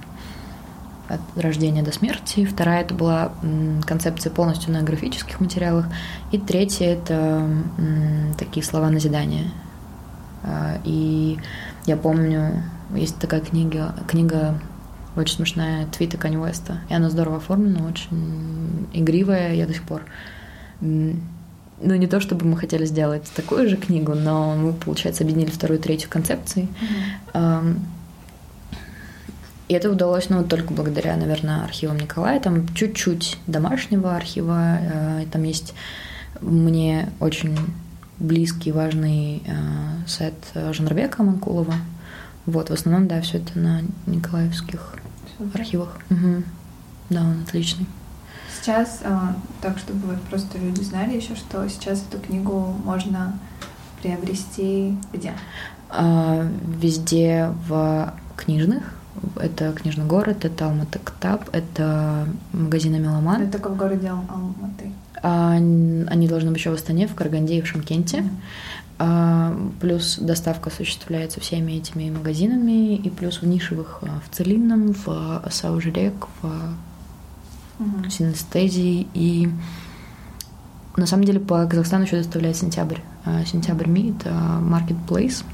[1.09, 2.45] от рождения до смерти.
[2.45, 3.33] Вторая это была
[3.87, 5.87] концепция полностью на графических материалах.
[6.31, 7.49] И третья это
[8.39, 9.51] такие слова назидания.
[10.43, 11.39] А, и
[11.87, 12.63] я помню,
[12.95, 14.61] есть такая книга, книга
[15.17, 16.79] очень смешная, твиты Канни Уэста.
[16.89, 19.55] И она здорово оформлена, очень игривая.
[19.55, 20.03] Я до сих пор
[21.81, 25.79] ну, не то чтобы мы хотели сделать такую же книгу, но мы, получается, объединили вторую
[25.79, 26.69] и третью концепции.
[27.35, 27.77] Mm-hmm.
[29.69, 32.41] И это удалось, ну, только благодаря, наверное, архивам Николая.
[32.41, 34.79] Там чуть-чуть домашнего архива.
[34.81, 35.75] Э, там есть
[36.41, 37.57] мне очень
[38.19, 41.75] близкий, важный э, сайт Жанрбека Манкулова.
[42.47, 44.97] Вот, в основном, да, все это на николаевских
[45.55, 46.01] архивах.
[46.11, 46.43] Угу.
[47.11, 47.87] Да, он отличный.
[48.61, 53.39] Сейчас, а, так чтобы вот просто люди знали еще, что сейчас эту книгу можно
[54.03, 55.33] приобрести где?
[55.89, 58.95] А, везде в книжных.
[59.37, 63.43] Это книжный город, это Алматы Ктаб, это магазин Меломан.
[63.43, 64.93] Это только в городе Алматы.
[65.23, 68.19] А, они должны быть еще в Астане, в Караганде и в Шамкенте.
[68.19, 68.29] Mm-hmm.
[69.03, 76.29] А, плюс доставка осуществляется всеми этими магазинами, и плюс в нишевых в Целинном, в Саужрек,
[76.43, 76.75] в
[77.81, 78.09] угу.
[78.09, 79.09] синестезии.
[79.15, 79.51] И
[80.97, 82.99] на самом деле по Казахстану еще доставляет сентябрь.
[83.25, 85.45] А, сентябрь Ми— это marketplace.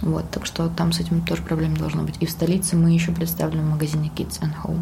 [0.00, 2.16] Вот, так что там с этим тоже проблем не должно быть.
[2.20, 4.80] И в столице мы еще представлены в магазине Kids and Home.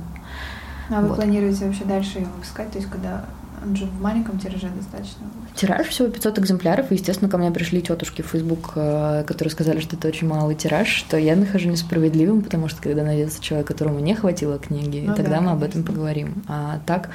[0.90, 1.16] А вы вот.
[1.16, 2.70] планируете вообще дальше его выпускать?
[2.70, 3.24] То есть когда
[3.62, 5.27] он же в маленьком тираже достаточно.
[5.55, 6.90] Тираж всего 500 экземпляров.
[6.90, 10.55] И, естественно, ко мне пришли тетушки в Facebook, э, которые сказали, что это очень малый
[10.55, 15.14] тираж, что я нахожу несправедливым, потому что когда найдется человек, которому не хватило книги, ну,
[15.14, 16.42] тогда да, мы об этом поговорим.
[16.49, 17.11] А так,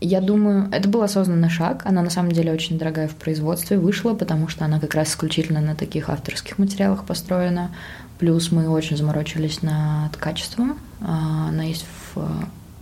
[0.00, 1.82] я думаю, это был осознанный шаг.
[1.84, 5.60] Она на самом деле очень дорогая в производстве вышла, потому что она как раз исключительно
[5.60, 7.70] на таких авторских материалах построена.
[8.18, 10.78] Плюс мы очень заморочились над качеством.
[11.00, 12.20] А, она есть в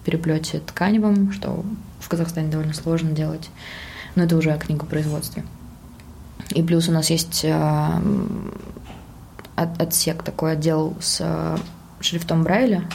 [0.07, 1.65] переплете тканевом, что
[1.99, 3.51] в Казахстане довольно сложно делать.
[4.15, 5.45] Но это уже о книгопроизводстве.
[6.55, 8.01] И плюс у нас есть э,
[9.57, 11.59] отсек, такой отдел с э,
[12.01, 12.89] шрифтом Брайля.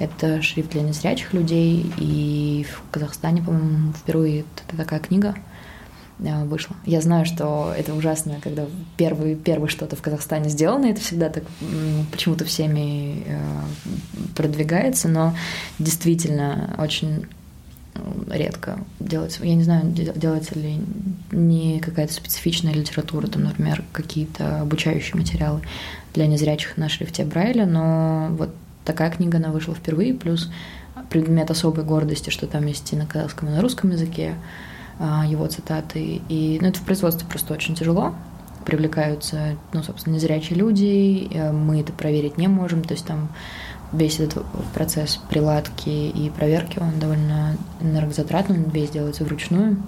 [0.00, 1.90] Это шрифт для незрячих людей.
[1.96, 4.44] И в Казахстане, по-моему, впервые
[4.76, 5.36] такая книга–
[6.18, 6.76] вышло.
[6.86, 11.44] Я знаю, что это ужасно, когда первый, первый что-то в Казахстане сделано, это всегда так
[12.10, 13.62] почему-то всеми э,
[14.36, 15.34] продвигается, но
[15.78, 17.26] действительно очень
[18.30, 19.44] редко делается.
[19.44, 20.80] Я не знаю, делается ли
[21.30, 25.60] не какая-то специфичная литература, там, например, какие-то обучающие материалы
[26.14, 28.50] для незрячих на шрифте Брайля, но вот
[28.84, 30.50] такая книга, она вышла впервые, плюс
[31.10, 34.34] предмет особой гордости, что там есть и на казахском, и на русском языке.
[34.98, 36.22] А, его цитаты.
[36.28, 38.14] И ну, это в производстве просто очень тяжело.
[38.64, 43.28] Привлекаются, ну, собственно, незрячие люди, мы это проверить не можем, то есть там
[43.92, 49.82] весь этот процесс приладки и проверки, он довольно энергозатратный, он весь делается вручную.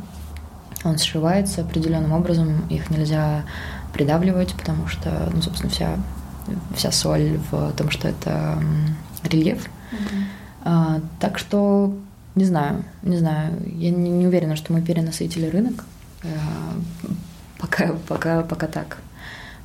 [0.84, 3.44] Он сшивается определенным образом, их нельзя
[3.94, 5.96] придавливать, потому что, ну, собственно, вся,
[6.76, 8.58] вся соль в том, что это
[9.22, 9.64] рельеф.
[9.92, 10.22] Mm-hmm.
[10.64, 11.94] А, так что
[12.34, 13.54] не знаю, не знаю.
[13.76, 15.84] Я не, не уверена, что мы перенасытили рынок.
[16.22, 16.28] Э,
[17.58, 18.98] пока, пока, пока так.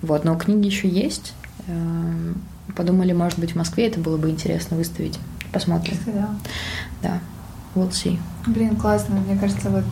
[0.02, 1.34] Вот, но книги еще есть.
[1.68, 2.34] Э,
[2.76, 5.20] подумали, может быть, в Москве это было бы интересно выставить.
[5.52, 5.98] Посмотрим.
[6.06, 6.30] Да.
[7.02, 7.20] Да.
[7.76, 8.20] We'll see.
[8.46, 9.16] Блин, классно.
[9.16, 9.86] Мне кажется, вот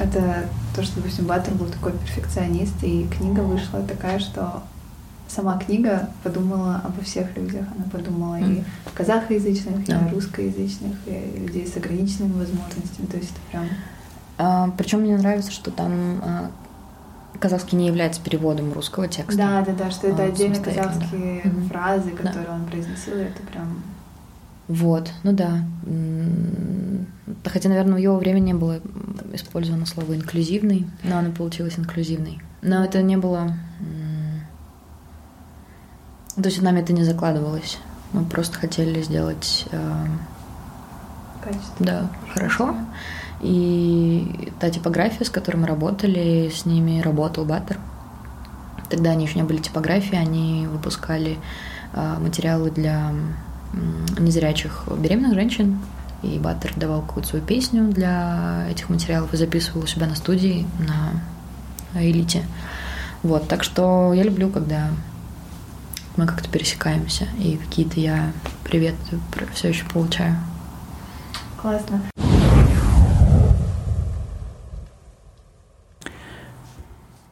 [0.00, 4.62] это то, что, допустим, Баттер был такой перфекционист, и книга вышла такая, что
[5.28, 7.66] сама книга подумала обо всех людях.
[7.74, 8.60] Она подумала mm.
[8.60, 10.08] и казахоязычных, yeah.
[10.08, 13.06] и русскоязычных, и людей с ограниченными возможностями.
[13.06, 13.68] То есть это прям...
[14.38, 16.50] А, причем мне нравится, что там а,
[17.38, 19.36] казахский не является переводом русского текста.
[19.36, 21.68] Да, да, да, что это а, отдельно казахские да.
[21.68, 22.54] фразы, которые да.
[22.54, 23.82] он произносил, и это прям...
[24.68, 25.64] Вот, ну да.
[27.44, 28.80] Хотя, наверное, в его времени не было
[29.32, 32.40] использовано слово инклюзивный, но оно получилось инклюзивный.
[32.62, 33.54] Но это не было
[36.36, 37.78] то есть нами это не закладывалось.
[38.12, 40.06] Мы просто хотели сделать э,
[41.78, 42.74] да, хорошо.
[43.40, 47.78] И та типография, с которой мы работали, с ними работал Баттер.
[48.88, 51.38] Тогда они еще не были типографией, они выпускали
[51.92, 53.12] э, материалы для
[53.72, 55.80] э, незрячих беременных женщин.
[56.22, 60.66] И Баттер давал какую-то свою песню для этих материалов и записывал у себя на студии
[60.78, 62.42] на элите.
[63.22, 64.88] Вот, так что я люблю, когда
[66.16, 68.32] мы как-то пересекаемся, и какие-то я
[68.64, 68.94] привет
[69.54, 70.36] все еще получаю.
[71.60, 72.02] Классно.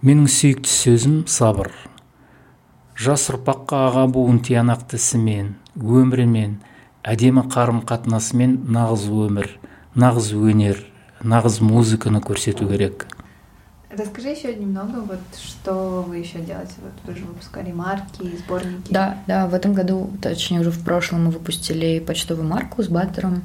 [0.04, 1.70] менің сүйікті сөзім сабыр
[3.00, 6.58] жас ұрпаққа аға буын тиянақты ісімен өмірімен
[7.08, 9.48] әдемі қарым қатынасымен нағыз өмір
[9.96, 10.82] нағыз өнер
[11.24, 13.06] нағыз музыканы көрсету керек
[13.96, 16.72] Расскажи еще немного, вот что вы еще делаете?
[16.82, 18.90] Вот вы же выпускали марки, сборники.
[18.90, 23.44] Да, да, в этом году, точнее уже в прошлом мы выпустили почтовую марку с баттером.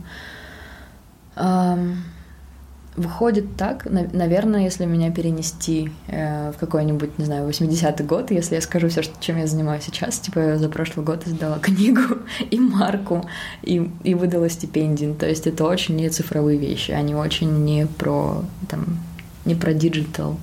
[2.96, 8.62] Выходит так, наверное, если меня перенести э, в какой-нибудь, не знаю, 80-й год, если я
[8.62, 12.02] скажу все, чем я занимаюсь сейчас, типа я за прошлый год издала книгу
[12.52, 13.26] и марку,
[13.62, 15.16] и, и выдала стипендию.
[15.16, 19.00] То есть это очень не цифровые вещи, они очень не про, там,
[19.46, 20.38] не про digital.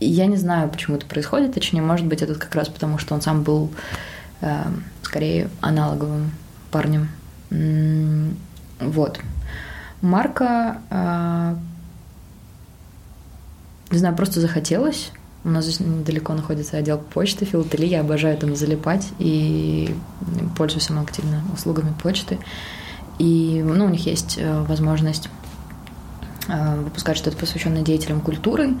[0.00, 3.20] Я не знаю, почему это происходит, точнее, может быть, это как раз потому, что он
[3.20, 3.70] сам был
[4.40, 4.64] э,
[5.02, 6.30] скорее аналоговым
[6.70, 7.10] парнем.
[8.80, 9.20] Вот.
[10.00, 11.56] Марка, э,
[13.90, 15.12] не знаю, просто захотелось.
[15.44, 17.86] У нас здесь недалеко находится отдел почты, филателии.
[17.86, 19.94] Я обожаю там залипать и
[20.56, 22.38] пользуюсь сама активно услугами почты.
[23.18, 25.28] И ну, у них есть э, возможность
[26.84, 28.74] выпускать что-то посвященное деятелям культуры.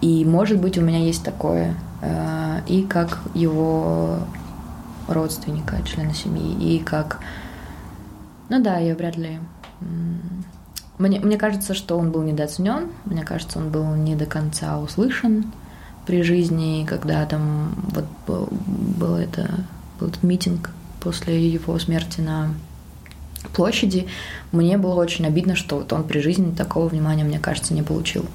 [0.00, 1.74] И, может быть, у меня есть такое.
[2.02, 4.18] Э, и как его
[5.08, 7.20] родственника, члена семьи, и как...
[8.48, 9.38] Ну да, я вряд ли
[11.00, 15.46] мне, мне кажется, что он был недооценен, мне кажется, он был не до конца услышан
[16.06, 19.48] при жизни, когда там вот был, был, это,
[19.98, 22.50] был этот митинг после его смерти на
[23.54, 24.06] площади,
[24.52, 28.26] мне было очень обидно, что вот он при жизни такого внимания, мне кажется, не получил.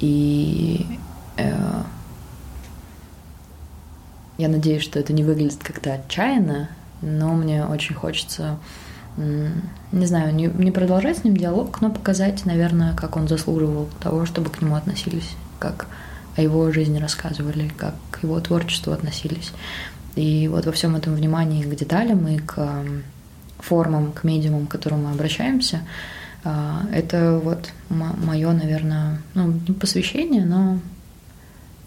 [0.00, 0.86] И
[1.36, 1.82] э,
[4.38, 6.70] я надеюсь, что это не выглядит как-то отчаянно,
[7.02, 8.58] но мне очень хочется
[9.18, 14.26] не знаю, не, не продолжать с ним диалог, но показать, наверное, как он заслуживал того,
[14.26, 15.86] чтобы к нему относились, как
[16.36, 19.52] о его жизни рассказывали, как к его творчеству относились.
[20.14, 22.84] И вот во всем этом внимании к деталям и к
[23.58, 25.82] формам, к медиумам, к которым мы обращаемся,
[26.44, 30.78] а, это вот мое, наверное, ну, не посвящение, но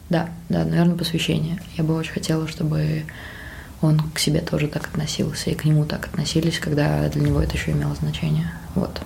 [0.10, 1.62] да, да, наверное, посвящение.
[1.77, 3.05] Я бы очень хотела, чтобы
[3.81, 7.53] он к себе тоже так относился, и к нему так относились, когда для него это
[7.53, 8.51] еще имело значение.
[8.75, 9.01] Вот.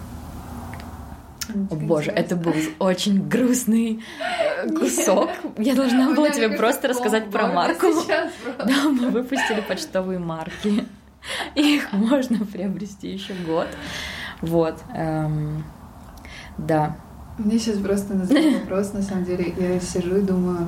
[1.70, 5.30] О боже, это был очень грустный э, кусок.
[5.58, 7.88] Я должна была тебе просто рассказать про марку.
[8.58, 10.86] Да, мы выпустили почтовые марки.
[11.56, 13.68] Их можно приобрести еще год.
[14.42, 14.82] Вот.
[14.94, 15.64] Эм,
[16.58, 16.96] да.
[17.38, 19.54] Мне сейчас просто назрел вопрос, на самом деле.
[19.58, 20.68] Я сижу и думаю,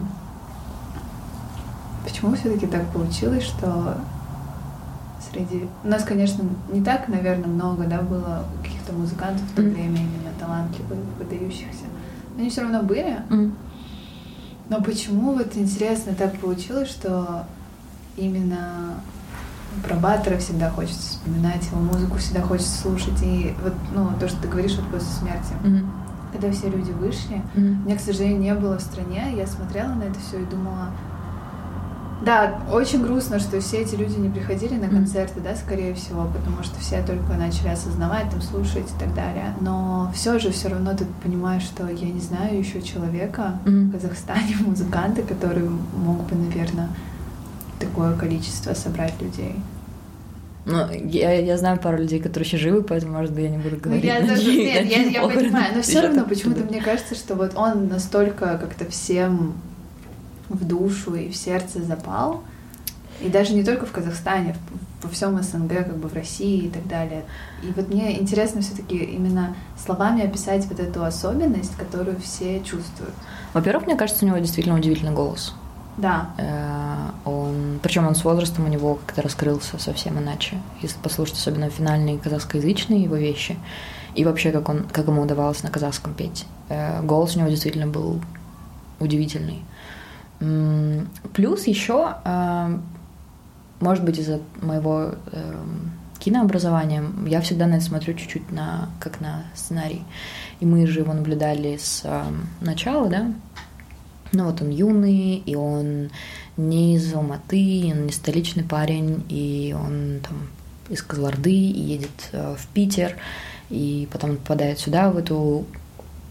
[2.08, 3.98] Почему все-таки так получилось, что
[5.30, 5.68] среди...
[5.84, 9.74] У нас, конечно, не так, наверное, много, да, было каких-то музыкантов в то mm.
[9.74, 11.84] время именно талантливых, выдающихся.
[12.36, 13.18] Но они все равно были.
[14.70, 17.46] Но почему вот интересно так получилось, что
[18.16, 19.02] именно
[19.84, 23.22] про Баттера всегда хочется вспоминать, его музыку всегда хочется слушать.
[23.22, 25.54] И вот, ну, то, что ты говоришь вот после смерти.
[25.64, 25.86] Mm-hmm.
[26.34, 27.86] Когда все люди вышли, mm-hmm.
[27.86, 30.90] меня, к сожалению, не было в стране, я смотрела на это все и думала,
[32.22, 36.64] да, очень грустно, что все эти люди не приходили на концерты, да, скорее всего, потому
[36.64, 39.54] что все только начали осознавать, там, слушать и так далее.
[39.62, 43.90] Но все же, все равно ты понимаешь, что я не знаю еще человека mm-hmm.
[43.90, 46.90] в Казахстане, музыканта, который мог бы, наверное,
[47.80, 49.56] такое количество собрать людей.
[50.66, 53.78] Ну, я, я знаю пару людей, которые еще живы, поэтому, может быть, я не буду
[53.78, 54.04] говорить.
[54.04, 57.88] Я даже, нет, я, я понимаю, но все равно почему-то мне кажется, что вот он
[57.88, 59.54] настолько как-то всем
[60.50, 62.44] в душу и в сердце запал.
[63.22, 64.56] И даже не только в Казахстане,
[65.02, 67.24] во всем СНГ, как бы в России и так далее.
[67.64, 73.14] И вот мне интересно все-таки именно словами описать вот эту особенность, которую все чувствуют.
[73.54, 75.56] Во-первых, мне кажется, у него действительно удивительный голос.
[75.98, 76.30] Да.
[76.38, 80.58] Э, он, причем он с возрастом у него как-то раскрылся совсем иначе.
[80.82, 83.58] Если послушать особенно финальные казахскоязычные его вещи
[84.14, 87.88] и вообще как он, как ему удавалось на казахском петь, э, голос у него действительно
[87.88, 88.22] был
[89.00, 89.64] удивительный.
[91.34, 92.80] Плюс еще, а,
[93.80, 95.16] может быть, из-за моего
[96.20, 100.04] кинообразования, я всегда на это смотрю чуть-чуть на, как на сценарий.
[100.60, 102.06] И мы же его наблюдали с
[102.62, 103.32] начала, да.
[104.32, 106.10] Ну вот он юный, и он
[106.58, 110.50] не из Алматы, он не столичный парень, и он там
[110.90, 113.16] из Козлорды и едет э, в Питер,
[113.70, 115.66] и потом попадает сюда, в эту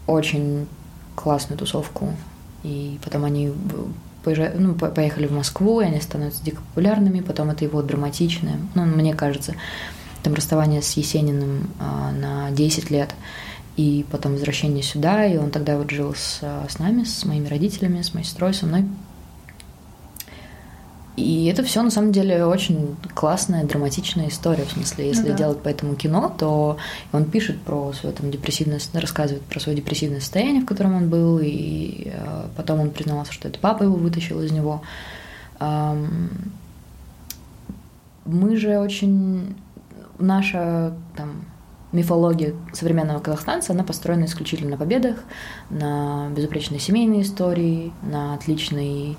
[0.07, 0.67] очень
[1.15, 2.13] классную тусовку.
[2.63, 3.51] И потом они
[4.23, 8.85] поезжают, ну, поехали в Москву, и они становятся дико популярными, потом это его драматичное, ну,
[8.85, 9.53] мне кажется,
[10.23, 13.13] там расставание с Есениным а, на 10 лет,
[13.77, 18.01] и потом возвращение сюда, и он тогда вот жил с, с нами, с моими родителями,
[18.01, 18.85] с моей сестрой, со мной,
[21.17, 24.65] и это все на самом деле очень классная, драматичная история.
[24.65, 25.33] В смысле, если ну, да.
[25.33, 26.77] делать по этому кино, то
[27.11, 31.39] он пишет про свое там депрессивное, рассказывает про свое депрессивное состояние, в котором он был,
[31.41, 34.83] и э, потом он признался, что это папа его вытащил из него.
[38.25, 39.55] Мы же очень
[40.19, 41.45] наша там
[41.91, 45.17] мифология современного казахстанца, она построена исключительно на победах,
[45.69, 49.17] на безупречной семейной истории, на отличной,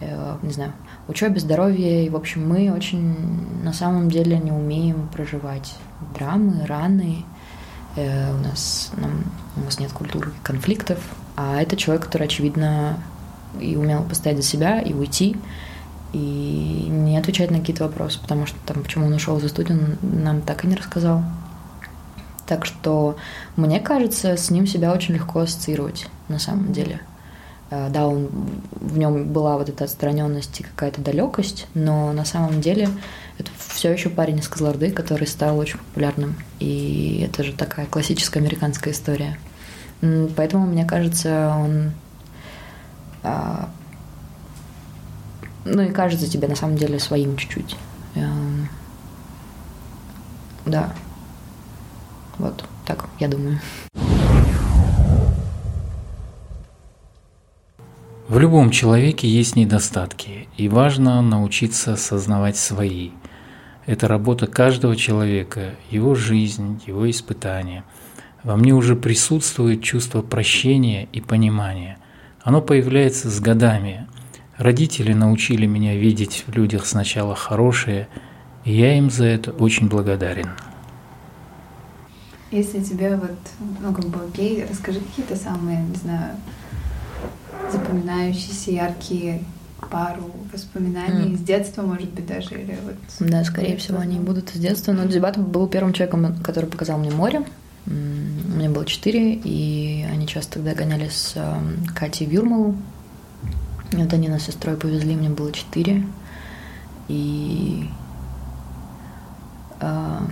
[0.00, 0.72] э, не знаю,
[1.08, 2.06] учебе, здоровье.
[2.06, 5.74] И, в общем, мы очень на самом деле не умеем проживать
[6.14, 7.24] драмы, раны.
[7.96, 9.24] Э, у, нас, нам,
[9.56, 10.98] у нас нет культуры конфликтов.
[11.36, 12.98] А это человек, который, очевидно,
[13.60, 15.36] и умел постоять за себя, и уйти,
[16.12, 20.42] и не отвечать на какие-то вопросы, потому что там, почему он ушел за студию, нам
[20.42, 21.22] так и не рассказал.
[22.50, 23.16] Так что,
[23.54, 27.00] мне кажется, с ним себя очень легко ассоциировать на самом деле.
[27.70, 28.28] Э, да, он,
[28.72, 32.88] в нем была вот эта отстраненность и какая-то далекость, но на самом деле
[33.38, 36.34] это все еще парень из Козлорды, который стал очень популярным.
[36.58, 39.38] И это же такая классическая американская история.
[40.34, 41.92] Поэтому, мне кажется, он
[43.22, 43.70] а,
[45.64, 47.76] ну и кажется тебе на самом деле своим чуть-чуть.
[48.16, 48.68] Эм,
[50.66, 50.92] да.
[52.40, 53.60] Вот так, я думаю.
[58.28, 63.10] В любом человеке есть недостатки, и важно научиться осознавать свои.
[63.84, 67.84] Это работа каждого человека, его жизнь, его испытания.
[68.42, 71.98] Во мне уже присутствует чувство прощения и понимания.
[72.42, 74.06] Оно появляется с годами.
[74.56, 78.08] Родители научили меня видеть в людях сначала хорошее,
[78.64, 80.48] и я им за это очень благодарен.
[82.50, 83.38] Если тебе вот,
[83.80, 86.36] ну, как бы окей, расскажи какие-то самые, не знаю,
[87.70, 89.44] запоминающиеся, яркие
[89.90, 91.34] пару воспоминаний mm.
[91.34, 92.96] из детства, может быть, даже, или вот...
[93.20, 94.92] Да, скорее всего, они будут из детства.
[94.92, 97.44] Но Дзюбат был первым человеком, который показал мне море.
[97.86, 102.76] Мне было четыре, и они часто тогда гоняли с эм, Катей в Юрмалу.
[103.92, 106.06] И вот они нас с сестрой повезли, мне было четыре.
[107.08, 107.88] И
[109.80, 110.28] а,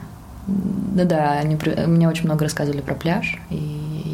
[0.49, 3.57] да, да, они мне очень много рассказывали про пляж, и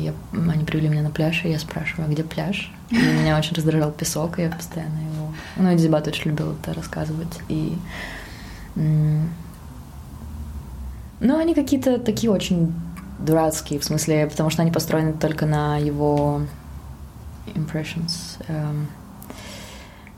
[0.05, 2.73] я, они привели меня на пляж, и я спрашиваю, а где пляж?
[2.91, 5.33] И меня очень раздражал песок, и я постоянно его...
[5.57, 7.79] Ну, и Дебат очень любил это рассказывать, и...
[11.21, 12.75] Ну, они какие-то такие очень
[13.21, 16.43] дурацкие, в смысле, потому что они построены только на его
[17.55, 18.89] impressions, эм,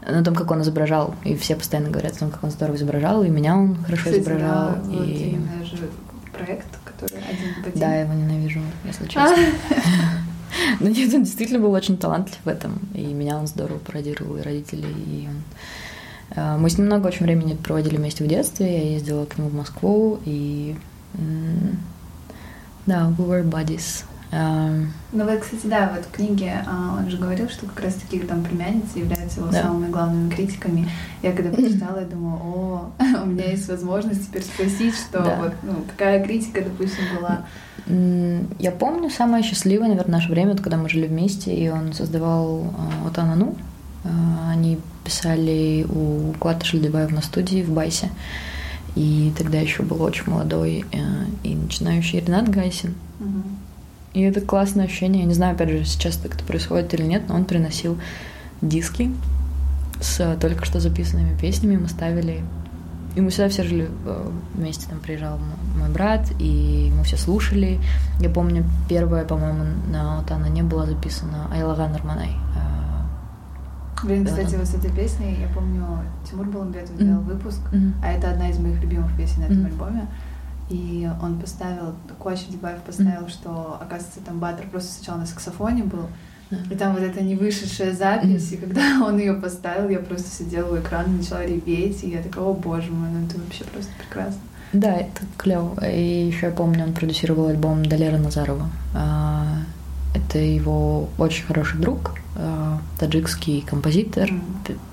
[0.00, 1.14] на том, как он изображал.
[1.22, 4.20] И все постоянно говорят о том, как он здорово изображал, и меня он хорошо Кстати,
[4.20, 4.76] изображал.
[4.84, 5.38] Да, и...
[5.80, 6.05] вот
[6.36, 7.80] проект, который один в один.
[7.80, 9.36] Да, я его ненавижу, если честно.
[10.80, 14.42] Но нет, он действительно был очень талантлив в этом, и меня он здорово пародировал, и
[14.42, 15.42] родители, и он...
[16.30, 19.48] Э, мы с ним много очень времени проводили вместе в детстве, я ездила к нему
[19.48, 20.76] в Москву, и...
[22.86, 24.04] Да, we were buddies.
[24.36, 24.88] Um...
[25.12, 28.44] Ну вот, кстати, да, вот в книге а, он же говорил, что как раз-таки там
[28.44, 29.62] племянница являются его да.
[29.62, 30.90] самыми главными критиками.
[31.22, 32.90] Я когда прочитала, я думала, о,
[33.22, 35.36] у меня есть возможность теперь спросить, что да.
[35.36, 37.46] вот, ну, какая критика, допустим, была.
[38.58, 43.16] Я помню самое счастливое, наверное, наше время, когда мы жили вместе, и он создавал вот
[43.16, 43.56] Анану.
[44.50, 48.10] Они писали у Куата Шельдебаева на студии в Байсе.
[48.96, 50.98] И тогда еще был очень молодой э,
[51.42, 52.94] и начинающий Ренат Гайсин.
[53.20, 53.42] Угу.
[54.16, 55.24] И это классное ощущение.
[55.24, 57.98] Я не знаю, опять же, сейчас так это происходит или нет, но он приносил
[58.62, 59.12] диски
[60.00, 61.76] с только что записанными песнями.
[61.76, 62.42] Мы ставили...
[63.14, 64.88] И мы сюда все жили э, вместе.
[64.88, 65.38] Там приезжал
[65.78, 67.78] мой брат, и мы все слушали.
[68.18, 72.30] Я помню, первая, по-моему, на вот она не была записана Айлаган Арманай.
[72.56, 75.84] Э, Блин, кстати, вот с этой песней, я помню,
[76.30, 77.34] Тимур Баламбетов делал mm-hmm.
[77.34, 77.92] выпуск, mm-hmm.
[78.02, 79.66] а это одна из моих любимых песен на этом mm-hmm.
[79.66, 80.06] альбоме.
[80.68, 83.30] И он поставил, Куачи Дебаев поставил, mm-hmm.
[83.30, 86.08] что, оказывается, там Баттер просто сначала на саксофоне был,
[86.50, 86.72] mm-hmm.
[86.72, 88.54] и там вот эта не вышедшая запись, mm-hmm.
[88.54, 92.44] и когда он ее поставил, я просто сидела у экрана, начала реветь, и я такая,
[92.44, 94.40] о боже мой, ну это вообще просто прекрасно.
[94.72, 95.78] Да, это клево.
[95.88, 98.68] И еще я помню, он продюсировал альбом Далера Назарова.
[98.94, 99.58] А,
[100.14, 104.30] это его очень хороший друг, а, таджикский композитор,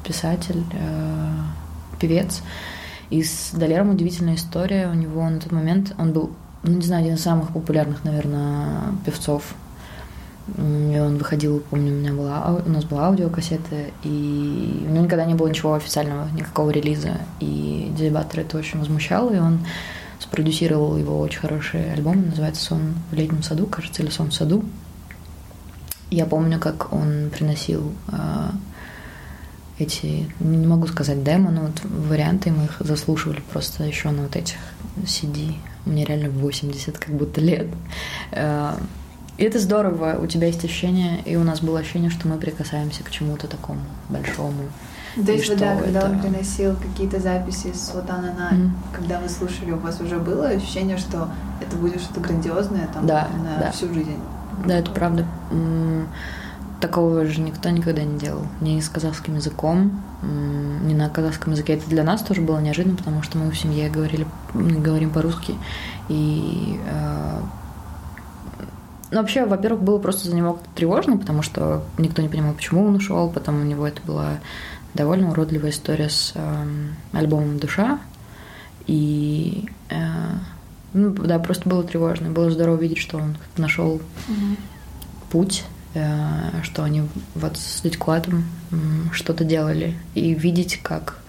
[0.04, 1.48] писатель, а,
[2.00, 2.44] певец.
[3.14, 4.90] И с Далером удивительная история.
[4.90, 6.32] У него на тот момент он был,
[6.64, 9.54] ну, не знаю, один из самых популярных, наверное, певцов.
[10.58, 15.26] И он выходил, помню, у меня была, у нас была аудиокассета, и у него никогда
[15.26, 17.20] не было ничего официального, никакого релиза.
[17.40, 19.60] И Дебатор это очень возмущал, и он
[20.20, 24.66] спродюсировал его очень хороший альбом, называется «Сон в летнем саду», кажется, или «Сон в саду».
[26.10, 28.54] Я помню, как он приносил а,
[29.80, 34.36] эти, не могу сказать демо, но вот варианты мы их заслушивали просто еще на вот
[34.36, 34.58] этих
[35.04, 35.56] CD.
[35.86, 37.68] Мне реально 80 как будто лет.
[38.32, 38.74] Э,
[39.38, 43.04] и это здорово, у тебя есть ощущение, и у нас было ощущение, что мы прикасаемся
[43.04, 44.64] к чему-то такому большому.
[45.16, 48.76] То есть, что да, когда это- он приносил какие-то записи с вот на Мгм.
[48.94, 51.30] когда вы слушали, у вас уже было ощущение, что
[51.62, 53.72] это будет что-то грандиозное там Да, на да.
[53.72, 54.18] всю жизнь?
[54.66, 55.26] Да, это правда.
[56.84, 58.46] Такого же никто никогда не делал.
[58.60, 61.76] Ни с казахским языком, ни на казахском языке.
[61.76, 65.56] Это для нас тоже было неожиданно, потому что мы в семье говорили, говорим по-русски.
[66.10, 67.40] И э,
[69.12, 72.96] ну, вообще, во-первых, было просто за него тревожно, потому что никто не понимал, почему он
[72.96, 73.30] ушел.
[73.30, 74.32] Потом у него это была
[74.94, 78.02] довольно уродливая история с эм, альбомом «Душа».
[78.88, 79.96] И э,
[80.92, 82.30] ну, да, просто было тревожно.
[82.30, 84.02] Было здорово видеть, что он нашел
[85.32, 87.04] путь, э, что они
[87.36, 89.96] вот с Дядькуатом м, что-то делали.
[90.16, 91.24] И видеть, как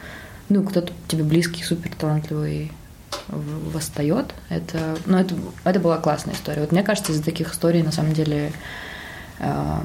[0.49, 2.71] ну, кто-то тебе близкий, супер талантливый
[3.29, 5.35] восстает, это, ну, это,
[5.65, 6.61] это была классная история.
[6.61, 8.53] Вот мне кажется, из-за таких историй, на самом деле,
[9.39, 9.79] э,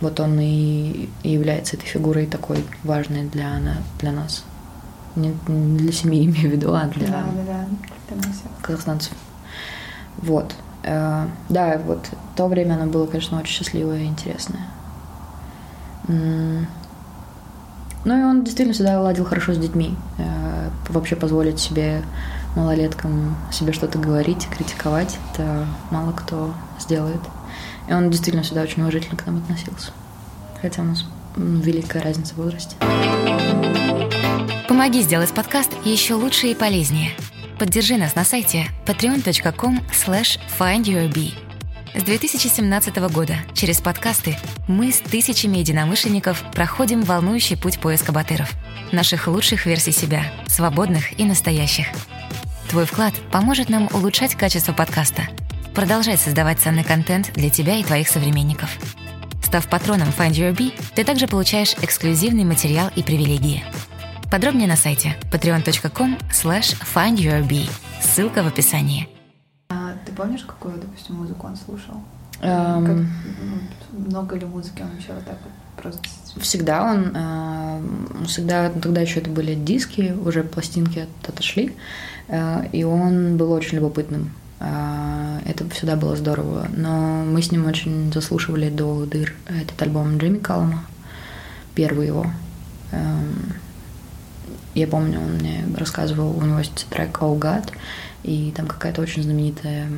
[0.00, 3.60] вот он и, и является этой фигурой такой важной для,
[4.00, 4.44] для нас.
[5.16, 7.66] Не, не для семьи, имею в виду, а для, Да, да,
[8.10, 8.16] да.
[8.62, 9.12] Казахстанцев.
[10.18, 10.54] Вот.
[10.88, 14.62] Э, Да, вот то время оно было, конечно, очень счастливое и интересное.
[18.04, 19.94] Ну и он действительно всегда ладил хорошо с детьми.
[20.18, 22.02] Э, Вообще позволить себе
[22.56, 27.20] малолеткам себе что-то говорить, критиковать, это мало кто сделает.
[27.88, 29.90] И он действительно всегда очень уважительно к нам относился.
[30.62, 31.04] Хотя у нас
[31.36, 32.76] великая разница в возрасте.
[34.66, 37.10] Помоги сделать подкаст еще лучше и полезнее.
[37.58, 41.34] Поддержи нас на сайте patreon.com slash findyourbee.
[41.92, 44.36] С 2017 года через подкасты
[44.68, 48.52] мы с тысячами единомышленников проходим волнующий путь поиска батыров.
[48.92, 51.88] Наших лучших версий себя, свободных и настоящих.
[52.70, 55.22] Твой вклад поможет нам улучшать качество подкаста,
[55.74, 58.70] продолжать создавать ценный контент для тебя и твоих современников.
[59.42, 63.64] Став патроном Find Your Bee, ты также получаешь эксклюзивный материал и привилегии.
[64.30, 67.70] Подробнее на сайте patreon.com slash findyourbee.
[68.02, 69.08] Ссылка в описании.
[69.70, 71.94] А ты помнишь, какую, допустим, музыку он слушал?
[72.40, 72.84] Эм.
[72.86, 72.96] Как,
[73.92, 75.52] ну, много ли музыки он еще вот так вот
[75.82, 76.00] просто...
[76.40, 81.74] Всегда он, э, всегда, тогда еще это были диски, уже пластинки от- отошли,
[82.28, 84.32] э, и он был очень любопытным.
[84.60, 86.68] Э, Это всегда было здорово.
[86.76, 90.84] Но мы с ним очень заслушивали до дыр этот альбом Джимми Каллама,
[91.74, 92.26] первый его.
[92.92, 93.54] Эм,
[94.78, 97.72] Я помню, он мне рассказывал, у него есть трек «Oh God»,
[98.22, 99.88] и там какая-то очень знаменитая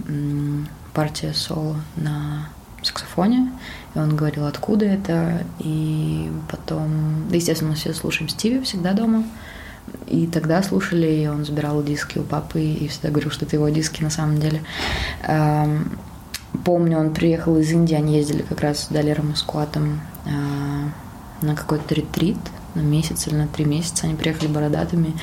[0.95, 2.49] партия соло на
[2.83, 3.53] саксофоне,
[3.95, 9.25] и он говорил, откуда это, и потом, да, естественно, мы все слушаем Стиви всегда дома,
[10.07, 13.69] и тогда слушали, и он забирал диски у папы, и всегда говорил, что это его
[13.69, 14.63] диски на самом деле.
[16.65, 20.31] Помню, он приехал из Индии, они ездили как раз с Далером и Скуатом э,
[21.43, 22.39] на какой-то ретрит,
[22.75, 24.07] на месяц или на три месяца.
[24.07, 25.15] Они приехали бородатыми,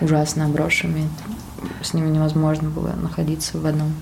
[0.00, 1.08] ужасно обросшими.
[1.82, 3.94] С ними невозможно было находиться в одном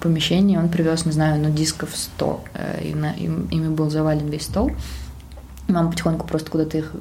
[0.00, 0.56] помещении.
[0.56, 4.44] Он привез, не знаю, ну, дисков 100, э, и на, им- ими был завален весь
[4.44, 4.70] стол.
[5.68, 6.92] Мама потихоньку просто куда-то их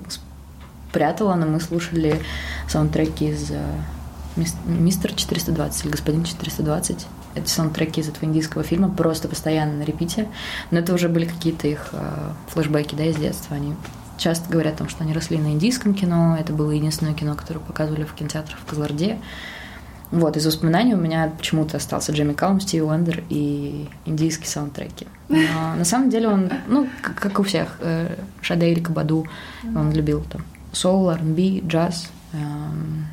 [0.90, 2.22] спрятала, но мы слушали
[2.68, 3.62] саундтреки из э,
[4.36, 7.06] «Мис- «Мистер 420» или «Господин 420».
[7.36, 10.30] Это саундтреки из этого индийского фильма, просто постоянно на репите.
[10.72, 13.56] Но это уже были какие-то их э, флешбеки, да, из детства.
[13.58, 13.74] Они
[14.18, 16.38] часто говорят о том, что они росли на индийском кино.
[16.40, 19.20] Это было единственное кино, которое показывали в кинотеатрах в Казларде.
[20.12, 25.08] Вот, из воспоминаний у меня почему-то остался Джейми Каллум, Стиви Уэндер и индийские саундтреки.
[25.30, 29.26] Но на самом деле он, ну, как, у всех, э, Шаде или Кабаду,
[29.64, 32.10] он любил там соул, R&B, джаз.
[32.34, 33.08] эм,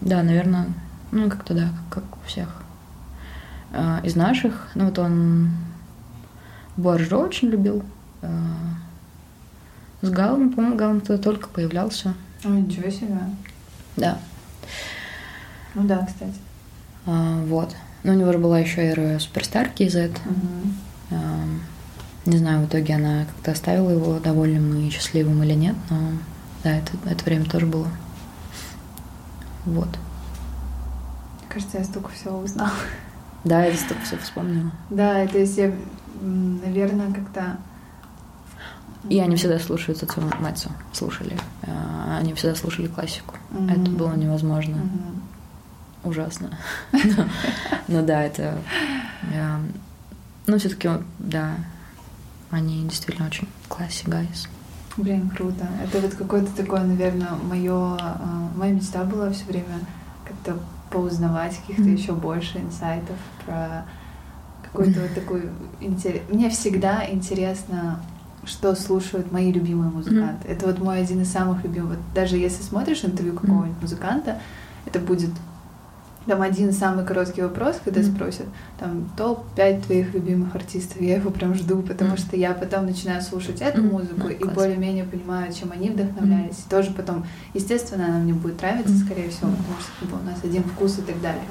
[0.00, 0.66] да, наверное,
[1.10, 2.48] ну, как-то да, как, у всех.
[3.72, 5.50] Э, из наших, ну, вот он
[6.76, 7.82] Буаржо очень любил.
[10.04, 12.14] С Галом, по-моему, Галом тогда только появлялся.
[12.44, 13.18] Ой, ничего себе.
[13.96, 14.18] Да,
[15.74, 16.34] Ну да, кстати.
[17.06, 17.74] А, вот.
[18.02, 20.16] Но у него же была еще эра суперстар KZ.
[20.24, 20.76] Мгм.
[21.10, 21.60] Эм,
[22.26, 25.98] Не знаю, в итоге она как-то оставила его довольным и счастливым или нет, но
[26.62, 27.88] да, это, это время тоже было.
[29.66, 29.88] Вот.
[29.88, 32.70] Мне кажется, я столько всего узнала.
[33.44, 34.70] Да, я столько все вспомнила.
[34.88, 35.70] Да, то есть я,
[36.20, 37.58] наверное, как-то...
[39.10, 41.36] И они всегда слушают отцу Мацу, слушали.
[41.62, 43.34] Э, Они всегда слушали классику.
[43.50, 43.68] Мгм.
[43.68, 44.76] Это было невозможно.
[44.76, 45.22] Мгм.
[46.04, 46.50] Ужасно.
[46.92, 47.24] Но-
[47.88, 48.58] Но да, это...
[49.32, 49.58] э,
[50.46, 50.88] Ну, все-таки,
[51.18, 51.54] да,
[52.50, 54.48] они действительно очень класси, guys.
[54.96, 55.66] Блин, круто.
[55.82, 57.98] Это вот какое-то такое, наверное, мое,
[58.56, 59.80] моя мечта была все время
[60.26, 60.58] как-то
[60.90, 61.94] поузнавать каких-то Мгм.
[61.94, 63.84] еще больше инсайтов про
[64.62, 65.42] какой-то вот
[65.80, 66.22] интерес.
[66.28, 68.00] Мне всегда интересно
[68.46, 70.48] что слушают мои любимые музыканты.
[70.48, 70.52] Mm-hmm.
[70.52, 71.90] Это вот мой один из самых любимых.
[71.90, 73.82] Вот даже если смотришь интервью какого-нибудь mm-hmm.
[73.82, 74.40] музыканта,
[74.86, 75.30] это будет
[76.26, 78.14] там один самый короткий вопрос, когда mm-hmm.
[78.14, 78.46] спросят,
[78.78, 82.18] там, топ-5 твоих любимых артистов, я его прям жду, потому mm-hmm.
[82.18, 83.92] что я потом начинаю слушать эту mm-hmm.
[83.92, 84.50] музыку mm-hmm.
[84.50, 86.54] и более-менее понимаю, чем они вдохновлялись.
[86.56, 86.66] Mm-hmm.
[86.66, 89.04] И тоже потом, естественно, она мне будет нравиться, mm-hmm.
[89.04, 91.44] скорее всего, потому что типа, у нас один вкус и так далее.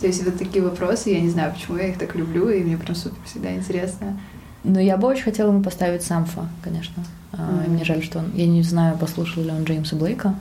[0.00, 2.76] То есть вот такие вопросы, я не знаю, почему я их так люблю, и мне
[2.76, 4.18] прям супер всегда интересно.
[4.64, 7.02] Ну, я бы очень хотела ему поставить Самфа, конечно.
[7.32, 7.70] Mm-hmm.
[7.70, 8.32] Мне жаль, что он...
[8.34, 10.34] Я не знаю, послушал ли он Джеймса Блейка.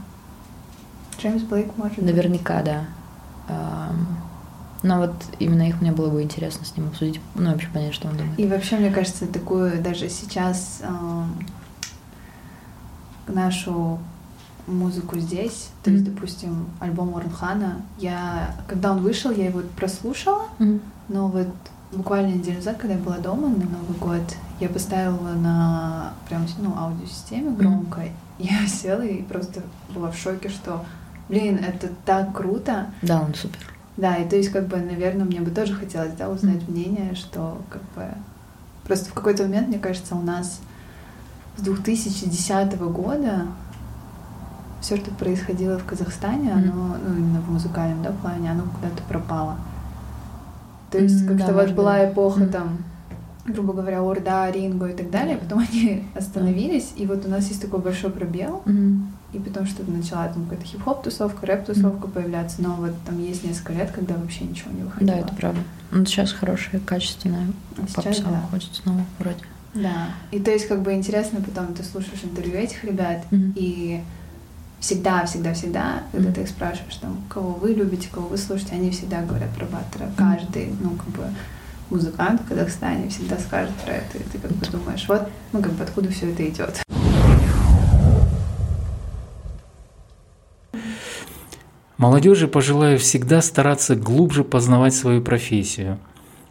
[1.19, 2.85] Джеймс Блейк, может Наверняка, да.
[4.83, 8.07] Но вот именно их мне было бы интересно с ним обсудить, ну, вообще понять, что
[8.07, 8.39] он думает.
[8.39, 10.81] И вообще, мне кажется, такую даже сейчас
[13.27, 13.99] нашу
[14.67, 15.93] музыку здесь, то mm-hmm.
[15.93, 20.79] есть, допустим, альбом Орнхана, я, когда он вышел, я его прослушала, mm-hmm.
[21.09, 21.47] но вот
[21.91, 26.75] буквально неделю назад, когда я была дома на Новый год, я поставила на прям, ну,
[26.77, 28.03] аудиосистеме громко,
[28.39, 29.61] я села и просто
[29.93, 30.85] была в шоке, что
[31.31, 32.87] блин, это так круто.
[33.01, 33.59] Да, он супер.
[33.97, 36.71] Да, и то есть, как бы, наверное, мне бы тоже хотелось, да, узнать mm-hmm.
[36.71, 38.09] мнение, что, как бы,
[38.83, 40.59] просто в какой-то момент, мне кажется, у нас
[41.57, 43.47] с 2010 года
[44.81, 46.69] все, что происходило в Казахстане, mm-hmm.
[46.69, 49.57] оно, ну, именно в музыкальном, да, плане, оно куда-то пропало.
[50.91, 52.51] То есть, mm-hmm, как-то да, вот была эпоха mm-hmm.
[52.51, 52.77] там
[53.45, 57.61] грубо говоря, Орда, Ринго и так далее, потом они остановились, и вот у нас есть
[57.61, 59.01] такой большой пробел, mm-hmm.
[59.33, 62.11] и потом что-то начала там какая-то хип-хоп тусовка, рэп-тусовка mm-hmm.
[62.11, 65.11] появляться, но вот там есть несколько лет, когда вообще ничего не выходило.
[65.11, 65.61] Да, это правда.
[65.91, 68.41] Ну, сейчас хорошая, качественная а попса да.
[68.41, 69.39] выходит снова вроде.
[69.73, 73.53] Да, и то есть как бы интересно потом ты слушаешь интервью этих ребят, mm-hmm.
[73.55, 74.01] и
[74.81, 78.89] всегда, всегда, всегда, когда ты их спрашиваешь, там, кого вы любите, кого вы слушаете, они
[78.91, 81.23] всегда говорят про Баттера, каждый, ну, как бы
[81.89, 85.71] музыкант в Казахстане всегда скажет про это, и ты как бы думаешь, вот, ну как
[85.73, 86.81] бы откуда все это идет.
[91.97, 95.99] Молодежи пожелаю всегда стараться глубже познавать свою профессию,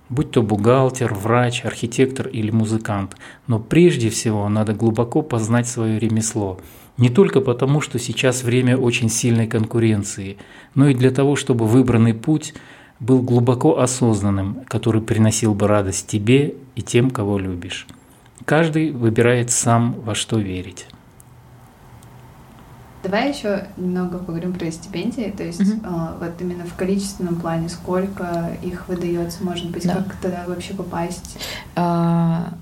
[0.08, 3.16] будь то бухгалтер, врач, архитектор или музыкант.
[3.48, 6.60] Но прежде всего надо глубоко познать свое ремесло.
[7.00, 10.36] Не только потому, что сейчас время очень сильной конкуренции,
[10.76, 12.54] но и для того, чтобы выбранный путь–
[13.00, 17.86] был глубоко осознанным, который приносил бы радость тебе и тем, кого любишь.
[18.44, 20.86] Каждый выбирает сам, во что верить.
[23.02, 25.80] Давай еще немного поговорим про стипендии, то есть угу.
[25.82, 29.94] э, вот именно в количественном плане, сколько их выдается, может быть, да.
[29.94, 31.38] как туда вообще попасть?
[31.76, 32.52] А,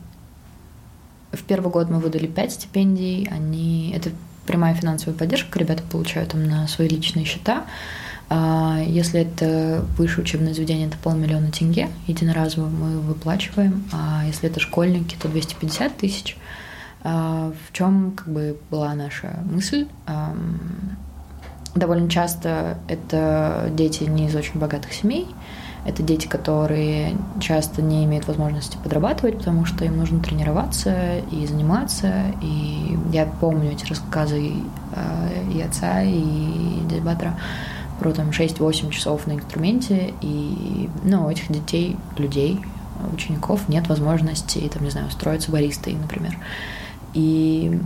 [1.32, 4.11] в первый год мы выдали пять стипендий, они это
[4.49, 7.64] прямая финансовая поддержка, ребята получают там на свои личные счета.
[8.30, 14.61] А если это высшее учебное заведение, это полмиллиона тенге единоразово мы выплачиваем, а если это
[14.61, 16.36] школьники, то 250 тысяч.
[17.03, 19.86] А в чем как бы была наша мысль?
[21.74, 25.26] Довольно часто это дети не из очень богатых семей,
[25.85, 32.12] это дети, которые часто не имеют возможности подрабатывать, потому что им нужно тренироваться и заниматься.
[32.43, 34.53] И я помню эти рассказы
[35.53, 37.39] и отца, и дяди Батра
[37.99, 42.61] про там 6-8 часов на инструменте, и ну, у этих детей, людей,
[43.12, 46.37] учеников нет возможности, там, не знаю, устроиться баристой, например.
[47.14, 47.81] И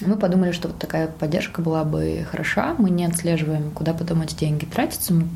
[0.00, 2.74] мы подумали, что вот такая поддержка была бы хороша.
[2.78, 5.14] Мы не отслеживаем, куда потом эти деньги тратятся.
[5.14, 5.28] Мы,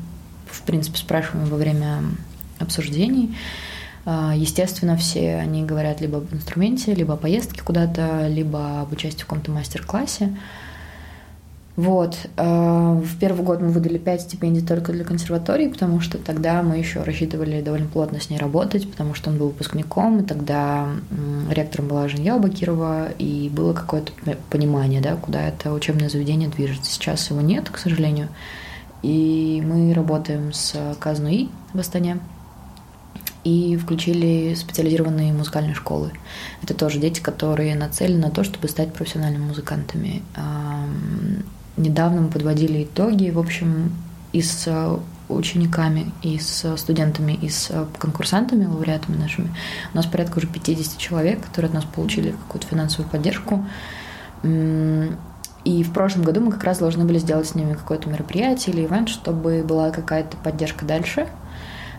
[0.51, 2.01] в принципе, спрашиваем во время
[2.59, 3.35] обсуждений.
[4.05, 9.21] А, естественно, все они говорят либо об инструменте, либо о поездке куда-то, либо об участии
[9.21, 10.35] в каком-то мастер-классе.
[11.75, 12.17] Вот.
[12.35, 16.77] Э, в первый год мы выдали 5 стипендий только для консерватории, потому что тогда мы
[16.77, 20.89] еще рассчитывали довольно плотно с ней работать, потому что он был выпускником, и тогда
[21.49, 24.11] ректором была Женя Бакирова, и было какое-то
[24.49, 26.91] понимание, да, куда это учебное заведение движется.
[26.91, 28.27] Сейчас его нет, к сожалению.
[29.01, 32.19] И мы работаем с Казнуи в Астане,
[33.45, 36.11] и включили специализированные музыкальные школы.
[36.61, 40.21] Это тоже дети, которые нацелены на то, чтобы стать профессиональными музыкантами
[41.77, 43.93] недавно мы подводили итоги, в общем,
[44.33, 49.55] и с учениками, и с студентами, и с конкурсантами, лауреатами нашими.
[49.93, 53.65] У нас порядка уже 50 человек, которые от нас получили какую-то финансовую поддержку.
[55.65, 58.85] И в прошлом году мы как раз должны были сделать с ними какое-то мероприятие или
[58.85, 61.27] ивент, чтобы была какая-то поддержка дальше.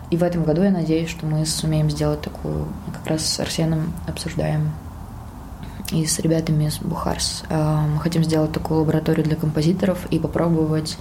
[0.09, 3.93] И в этом году я надеюсь, что мы сумеем сделать такую, как раз с Арсеном
[4.07, 4.71] обсуждаем
[5.91, 7.43] и с ребятами из Бухарс.
[7.49, 10.97] Э, мы хотим сделать такую лабораторию для композиторов и попробовать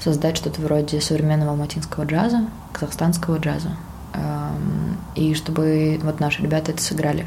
[0.00, 3.70] создать что-то вроде современного алматинского джаза, казахстанского джаза.
[4.12, 7.26] Эм, и чтобы вот наши ребята это сыграли.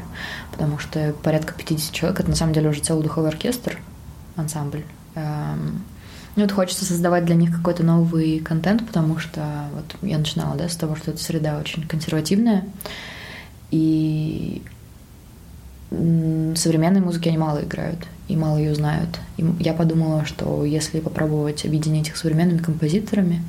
[0.52, 3.78] Потому что порядка 50 человек, это на самом деле уже целый духовой оркестр,
[4.38, 4.84] ансамбль.
[5.14, 5.82] Эм,
[6.36, 10.76] вот хочется создавать для них какой-то новый контент, потому что вот я начинала, да, с
[10.76, 12.64] того, что эта среда очень консервативная,
[13.70, 14.62] и
[15.90, 19.18] современной музыки они мало играют и мало ее знают.
[19.38, 23.42] И я подумала, что если попробовать объединить их современными композиторами,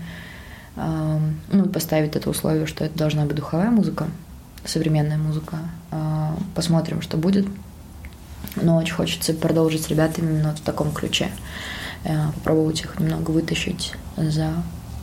[0.76, 4.08] ну, поставить это условие, что это должна быть духовая музыка,
[4.64, 5.58] современная музыка,
[5.92, 7.46] а, посмотрим, что будет.
[8.56, 11.30] Но очень хочется продолжить с ребятами именно в таком ключе.
[12.04, 14.54] Э, попробовать их немного вытащить за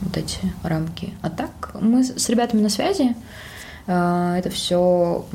[0.01, 1.13] вот эти рамки.
[1.23, 3.15] А так, мы с ребятами на связи.
[3.87, 5.27] Э, это все,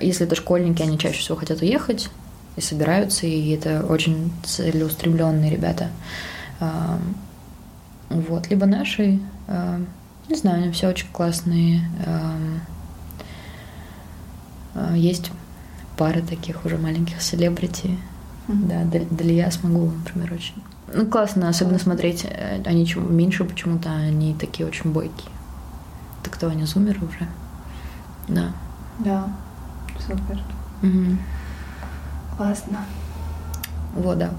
[0.00, 2.08] если это школьники, они чаще всего хотят уехать
[2.56, 5.90] и собираются, и это очень целеустремленные ребята.
[6.60, 6.96] Э,
[8.08, 9.18] вот, либо наши,
[10.28, 11.80] не знаю, они все очень классные.
[14.94, 15.32] Есть
[15.96, 17.98] пара таких уже маленьких селебрити,
[18.48, 20.54] да, Далия смогу, например, очень.
[20.92, 22.24] Ну, классно, особенно смотреть.
[22.24, 25.30] Э, они чем меньше почему-то, они такие очень бойкие.
[26.22, 27.26] Так кто они зумеры уже?
[28.28, 28.52] Да.
[29.00, 29.28] Да,
[29.98, 30.40] супер.
[30.82, 31.16] Угу.
[32.36, 32.78] Классно.
[33.94, 34.30] Вот, да.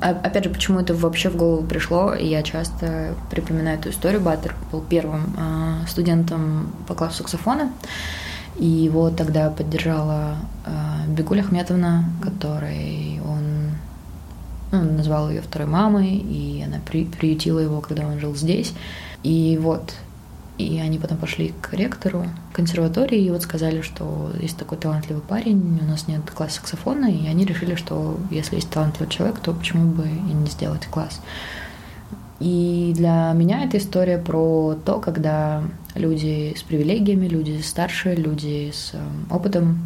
[0.00, 4.20] Опять же, почему это вообще в голову пришло, я часто припоминаю эту историю.
[4.20, 7.70] Баттер был первым а, студентом по классу саксофона.
[8.60, 10.36] И его тогда поддержала
[10.66, 10.70] э,
[11.08, 13.70] Бегуль Ахметовна, которой он
[14.70, 18.74] ну, назвал ее второй мамой, и она при, приютила его, когда он жил здесь.
[19.22, 19.94] И вот,
[20.58, 25.80] и они потом пошли к ректору консерватории, и вот сказали, что есть такой талантливый парень,
[25.80, 29.90] у нас нет класса саксофона, и они решили, что если есть талантливый человек, то почему
[29.90, 31.22] бы и не сделать класс.
[32.40, 35.62] И для меня эта история про то, когда
[35.94, 39.78] люди с привилегиями, люди старшие, люди с эм, опытом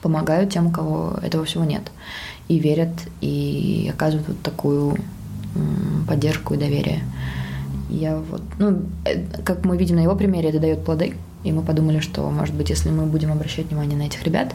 [0.00, 1.82] помогают тем, у кого этого всего нет.
[2.48, 2.90] И верят,
[3.20, 4.98] и оказывают вот такую
[6.08, 7.02] поддержку и доверие.
[7.90, 11.14] Я вот, ну, э, как мы видим на его примере, это дает плоды.
[11.44, 14.54] И мы подумали, что, может быть, если мы будем обращать внимание на этих ребят,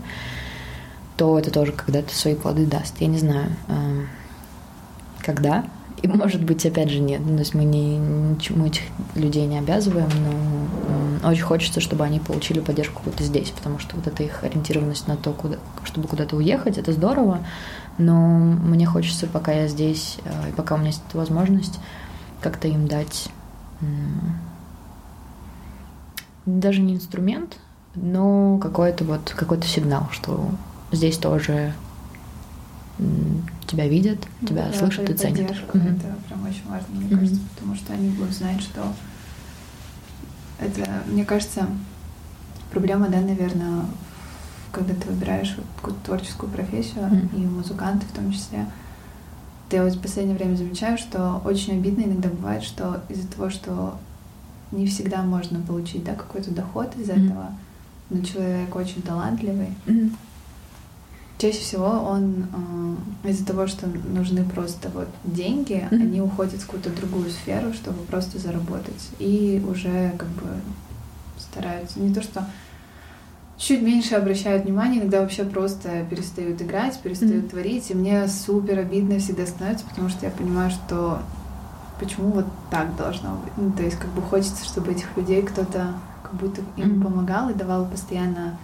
[1.18, 2.96] то это тоже когда-то свои плоды даст.
[3.00, 4.08] Я не знаю, эм,
[5.20, 5.66] когда,
[6.02, 7.22] и может быть, опять же, нет.
[7.26, 8.84] Ну, то есть мы не, ничему этих
[9.16, 10.10] людей не обязываем,
[11.22, 15.08] но очень хочется, чтобы они получили поддержку какую-то здесь, потому что вот эта их ориентированность
[15.08, 17.40] на то, куда, чтобы куда-то уехать, это здорово,
[17.98, 21.80] но мне хочется, пока я здесь, э, и пока у меня есть эта возможность,
[22.42, 23.30] как-то им дать
[26.46, 27.58] даже не инструмент,
[27.96, 30.50] но какой-то вот какой-то сигнал, что
[30.92, 31.74] здесь тоже
[33.68, 35.52] тебя видят, тебя да, слышат и ценят.
[35.52, 35.78] Угу.
[35.78, 37.16] Это прям очень важно, мне угу.
[37.18, 38.94] кажется, потому что они будут знать, что
[40.60, 41.68] это, мне кажется,
[42.72, 43.86] проблема, да, наверное,
[44.72, 47.36] когда ты выбираешь какую-то творческую профессию, mm.
[47.36, 48.66] и музыканты в том числе,
[49.70, 53.98] ты вот в последнее время замечаю, что очень обидно иногда бывает, что из-за того, что
[54.72, 57.26] не всегда можно получить да, какой-то доход из mm.
[57.26, 57.52] этого,
[58.10, 60.12] но человек очень талантливый, mm
[61.38, 62.48] чаще всего он
[63.24, 66.02] э, из-за того, что нужны просто вот деньги, mm-hmm.
[66.02, 69.10] они уходят в какую-то другую сферу, чтобы просто заработать.
[69.20, 70.48] И уже как бы
[71.38, 72.46] стараются не то что
[73.58, 77.50] чуть меньше обращают внимание, иногда вообще просто перестают играть, перестают mm-hmm.
[77.50, 77.92] творить.
[77.92, 81.20] И мне супер обидно всегда становится, потому что я понимаю, что
[82.00, 83.54] почему вот так должно быть.
[83.58, 87.04] Ну, то есть как бы хочется, чтобы этих людей кто-то как будто им mm-hmm.
[87.04, 88.58] помогал и давал постоянно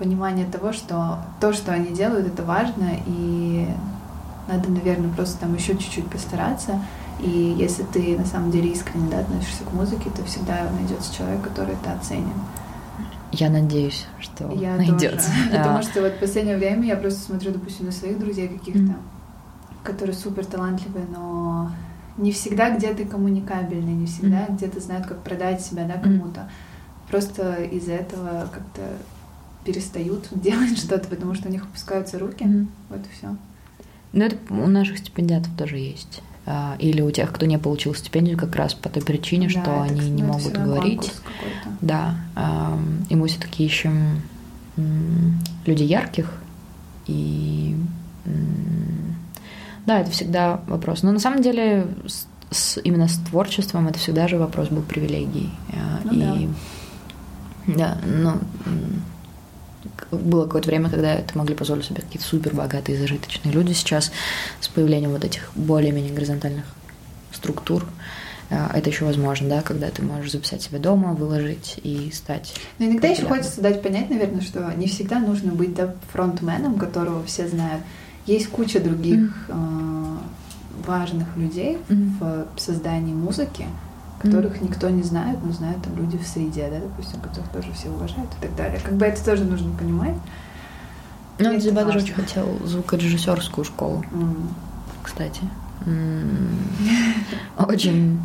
[0.00, 3.68] понимание того, что то, что они делают, это важно, и
[4.48, 6.82] надо, наверное, просто там еще чуть-чуть постараться.
[7.20, 11.42] И если ты на самом деле искренне да, относишься к музыке, то всегда найдется человек,
[11.42, 12.32] который это оценит.
[13.30, 15.30] Я надеюсь, что я найдется.
[15.30, 15.50] Тоже.
[15.50, 18.96] Потому что вот в последнее время я просто смотрю, допустим, на своих друзей каких-то, mm.
[19.84, 21.70] которые супер талантливые, но
[22.16, 24.56] не всегда где-то коммуникабельные, не всегда mm.
[24.56, 26.40] где-то знают, как продать себя да, кому-то.
[26.40, 26.48] Mm.
[27.10, 28.82] Просто из-за этого как-то
[29.72, 32.44] перестают делать что-то, потому что у них опускаются руки.
[32.44, 32.66] Mm-hmm.
[32.90, 33.36] Вот и все.
[34.12, 36.22] Ну, это у наших стипендиатов тоже есть.
[36.46, 39.82] А, или у тех, кто не получил стипендию, как раз по той причине, да, что
[39.82, 41.12] они не ну, могут говорить.
[41.80, 42.16] Да.
[43.08, 44.22] И мы все-таки ищем
[45.64, 46.32] людей ярких.
[47.06, 47.76] И
[49.86, 51.02] да, это всегда вопрос.
[51.02, 51.86] Но на самом деле
[52.50, 55.50] с, именно с творчеством это всегда же вопрос был привилегий.
[55.72, 56.48] А, ну, и
[57.66, 58.34] да, да ну
[60.10, 63.72] было какое-то время, когда это могли позволить себе какие-то супер богатые, зажиточные люди.
[63.72, 64.10] Сейчас
[64.60, 66.64] с появлением вот этих более-менее горизонтальных
[67.32, 67.86] структур
[68.50, 72.54] а, это еще возможно, да, когда ты можешь записать себя дома, выложить и стать.
[72.78, 77.24] Но иногда еще хочется дать понять, наверное, что не всегда нужно быть да, фронтменом, которого
[77.24, 77.82] все знают.
[78.26, 80.18] Есть куча других mm.
[80.18, 82.46] э, важных людей mm.
[82.54, 83.66] в создании музыки,
[84.20, 84.68] которых mm.
[84.68, 88.30] никто не знает, но знают там люди в среде, да, допустим, которых тоже все уважают
[88.38, 88.80] и так далее.
[88.84, 90.14] Как бы это тоже нужно понимать.
[91.38, 94.48] Ну, Дзюба даже очень хотел звукорежиссерскую школу, mm.
[95.02, 95.40] кстати.
[97.58, 98.20] Очень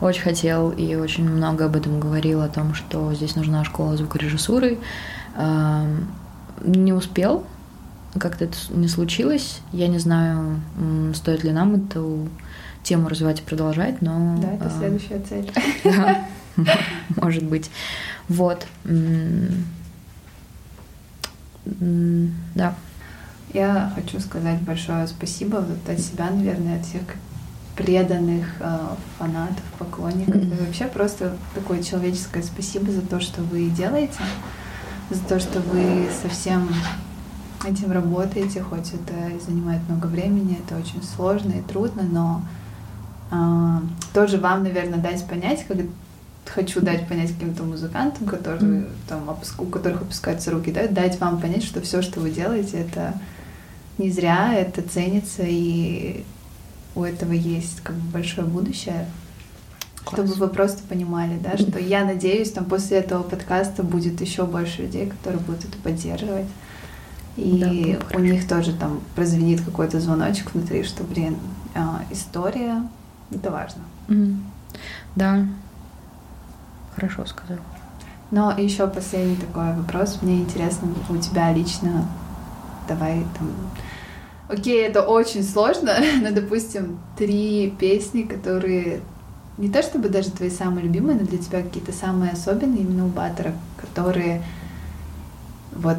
[0.00, 4.78] очень хотел и очень много об этом говорил, о том, что здесь нужна школа звукорежиссуры.
[6.64, 7.44] Не успел,
[8.18, 9.60] как-то это не случилось.
[9.72, 10.60] Я не знаю,
[11.14, 12.28] стоит ли нам эту
[12.88, 14.38] тему развивать и продолжать, но...
[14.40, 15.52] Да, это следующая цель.
[15.84, 16.26] Да,
[17.16, 17.70] может быть.
[18.28, 18.66] Вот.
[21.64, 22.74] Да.
[23.52, 27.02] Я хочу сказать большое спасибо вот от себя, наверное, от всех
[27.76, 28.78] преданных э,
[29.18, 30.36] фанатов, поклонников.
[30.36, 34.18] И вообще просто такое человеческое спасибо за то, что вы делаете,
[35.10, 36.68] за то, что вы совсем
[37.66, 42.42] этим работаете, хоть это и занимает много времени, это очень сложно и трудно, но
[44.14, 45.76] тоже вам, наверное, дать понять, как
[46.46, 51.62] хочу дать понять каким-то музыкантам, которые там у которых опускаются руки, да, дать вам понять,
[51.62, 53.14] что все, что вы делаете, это
[53.98, 56.24] не зря, это ценится и
[56.94, 59.06] у этого есть как бы большое будущее.
[60.04, 60.20] Класс.
[60.20, 64.82] Чтобы вы просто понимали, да, что я надеюсь, там после этого подкаста будет еще больше
[64.82, 66.46] людей, которые будут это поддерживать.
[67.36, 71.36] И да, у них тоже там прозвенит какой-то звоночек внутри, что, блин,
[71.74, 72.82] а, история
[73.30, 73.82] это важно.
[74.08, 74.38] Mm.
[75.16, 75.46] Да,
[76.94, 77.58] хорошо сказал.
[78.30, 80.18] Но еще последний такой вопрос.
[80.20, 82.06] Мне интересно, у тебя лично,
[82.86, 83.50] давай там
[84.48, 89.02] Окей, это очень сложно, но, допустим, три песни, которые
[89.58, 93.08] не то чтобы даже твои самые любимые, но для тебя какие-то самые особенные именно у
[93.08, 94.42] Баттера, которые
[95.72, 95.98] вот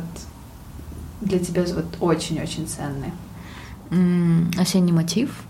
[1.21, 3.11] для тебя вот очень-очень ценные.
[3.91, 5.43] Mm, осенний мотив.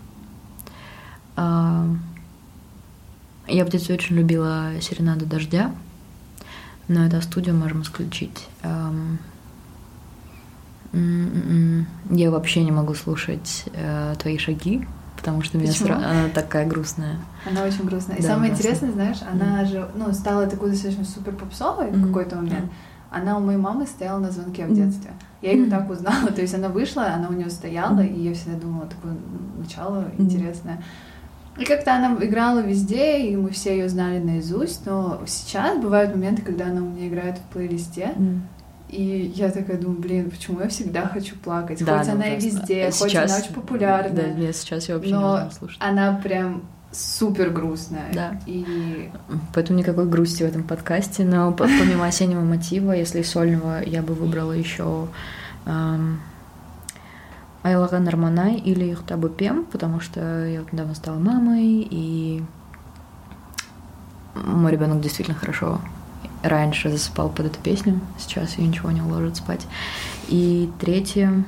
[1.40, 1.96] Uh,
[3.46, 5.72] я в детстве очень любила серенаду дождя,
[6.88, 8.46] но это студию можем исключить.
[8.62, 9.18] Um,
[12.10, 14.84] я вообще не могу слушать э, твои шаги,
[15.16, 15.94] потому что меня сра...
[15.94, 17.16] она такая грустная.
[17.48, 18.16] Она очень грустная.
[18.16, 18.72] И да, самое грустная.
[18.72, 19.66] интересное, знаешь, она mm.
[19.66, 21.96] же ну, стала такой достаточно супер попсовой mm.
[21.96, 22.64] в какой-то момент.
[22.64, 22.70] Mm.
[23.12, 25.12] Она у моей мамы стояла на звонке в детстве.
[25.42, 26.28] Я ее так узнала.
[26.34, 29.14] То есть она вышла, она у нее стояла, и я всегда думала, такое
[29.58, 30.82] начало mm.
[31.60, 36.42] И как-то она играла везде, и мы все ее знали наизусть, но сейчас бывают моменты,
[36.42, 38.40] когда она у меня играет в плейлисте, mm.
[38.92, 41.84] И я такая думаю, блин, почему я всегда хочу плакать?
[41.84, 44.16] Да, хоть она и везде, сейчас, хоть она очень популярна.
[44.16, 45.78] Да, нет, сейчас я вообще но не могу слушать.
[45.80, 48.12] Она прям супер грустная.
[48.12, 48.40] Да.
[48.46, 49.10] И...
[49.54, 51.24] Поэтому никакой грусти в этом подкасте.
[51.24, 55.06] Но помимо осеннего мотива, если сольного, я бы выбрала еще
[55.66, 56.20] эм,
[57.62, 62.42] Айлага Нарманай или Юхтабу Пем, потому что я вот недавно стала мамой, и
[64.34, 65.80] мой ребенок действительно хорошо
[66.42, 69.66] раньше засыпал под эту песню, сейчас ее ничего не уложит спать.
[70.28, 71.44] И третье,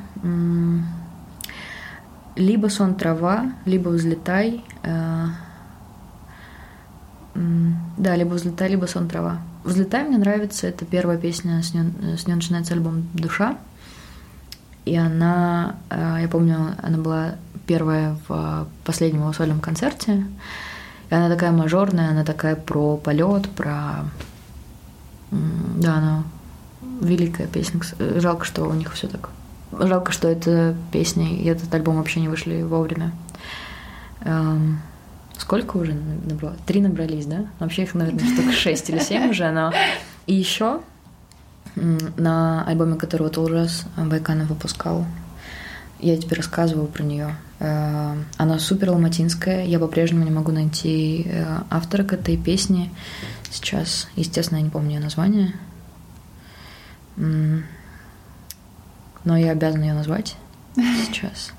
[2.36, 4.64] либо сон трава, либо взлетай.
[4.82, 5.26] Э,
[7.34, 9.40] да, либо взлетай, либо сон трава.
[9.64, 13.56] Взлетай мне нравится, это первая песня, с нее, с нее начинается альбом «Душа».
[14.84, 17.34] И она, э, я помню, она была
[17.66, 20.26] первая в последнем его сольном концерте.
[21.10, 24.04] И она такая мажорная, она такая про полет, про
[25.30, 26.24] да, она
[27.00, 27.80] великая песня.
[27.98, 29.30] Жалко, что у них все так.
[29.72, 33.12] Жалко, что эта песня и этот альбом вообще не вышли вовремя.
[34.20, 34.80] Эм,
[35.38, 36.56] сколько уже набрало?
[36.66, 37.46] Три набрались, да?
[37.58, 39.72] Вообще их, наверное, штук шесть или семь уже, но...
[40.26, 40.80] И еще
[41.74, 45.06] на альбоме, которого Толжас Байканов выпускал,
[46.02, 47.36] я тебе рассказывала про нее.
[47.60, 49.64] Э, она супер ломатинская.
[49.64, 52.90] Я по-прежнему не могу найти э, автора к этой песне.
[53.50, 55.54] Сейчас, естественно, я не помню ее название.
[57.16, 57.62] Но
[59.36, 60.36] я обязана ее назвать
[61.06, 61.52] сейчас.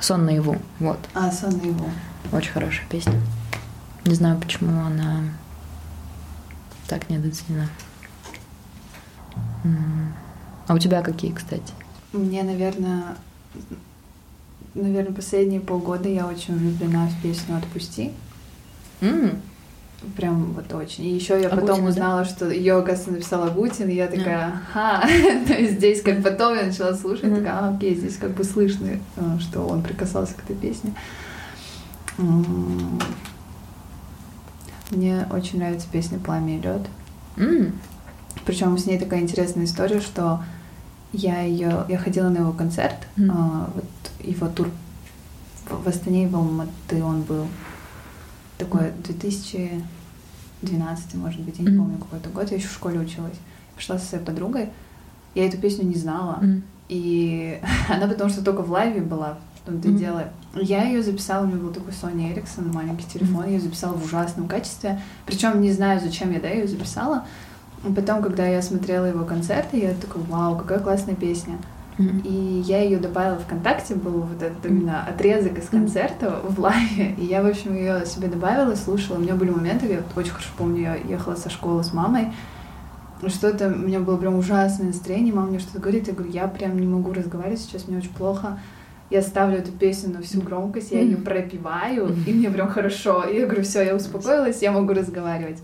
[0.00, 0.56] Сон наяву.
[0.80, 0.98] Вот.
[1.14, 1.88] А, сон наяву.
[2.32, 3.14] Очень хорошая песня.
[4.04, 5.20] Не знаю, почему она
[6.86, 7.68] так недооценена.
[10.68, 11.72] А у тебя какие, кстати?
[12.12, 13.16] Мне, наверное,
[14.74, 18.12] наверное, последние полгода я очень влюблена в песню «Отпусти».
[19.00, 19.38] Mm.
[20.16, 21.04] Прям вот очень.
[21.04, 22.28] И еще я Агутина, потом узнала, да?
[22.28, 25.06] что ее, оказывается, написал Агутин, и я такая, ага,
[25.46, 27.38] то есть здесь как потом я начала слушать, mm-hmm.
[27.38, 30.92] такая, а, окей, здесь как бы слышно, э, что он прикасался к этой песне.
[34.90, 36.82] Мне очень нравится песня «Пламя и лед».
[37.36, 37.72] М,
[38.44, 40.42] Причем с ней такая интересная история, что
[41.12, 43.30] я ее, я ходила на его концерт, Мгм.
[43.30, 43.84] а, вот
[44.24, 44.68] его тур
[45.68, 47.46] в Астане и в Алматы он был
[48.58, 51.78] такой 2012, может быть, я не Мгм.
[51.82, 53.36] помню какой-то год, я еще в школе училась.
[53.74, 54.68] Пошла со своей подругой,
[55.34, 59.38] я эту песню не знала, м, и она потому что только в лайве была,
[59.72, 59.96] и Мгм.
[59.96, 60.24] дело.
[60.54, 64.04] Я ее записала, у меня был такой Sony Ericsson, маленький телефон, я ее записала в
[64.04, 65.00] ужасном качестве.
[65.26, 67.24] Причем не знаю, зачем я да, ее записала.
[67.86, 71.58] И потом, когда я смотрела его концерты, я такой, вау, какая классная песня.
[71.98, 77.14] И я ее добавила ВКонтакте, был вот этот именно отрезок из концерта в лайве.
[77.16, 79.16] И я, в общем, ее себе добавила, слушала.
[79.16, 82.32] У меня были моменты, я вот очень хорошо помню, я ехала со школы с мамой.
[83.26, 86.78] Что-то, у меня было прям ужасное настроение, мама мне что-то говорит, я говорю, я прям
[86.78, 88.58] не могу разговаривать сейчас, мне очень плохо.
[89.10, 93.22] Я ставлю эту песню на всю громкость, я ее пропиваю, и мне прям хорошо.
[93.24, 95.58] И я говорю, все, я успокоилась, я могу разговаривать.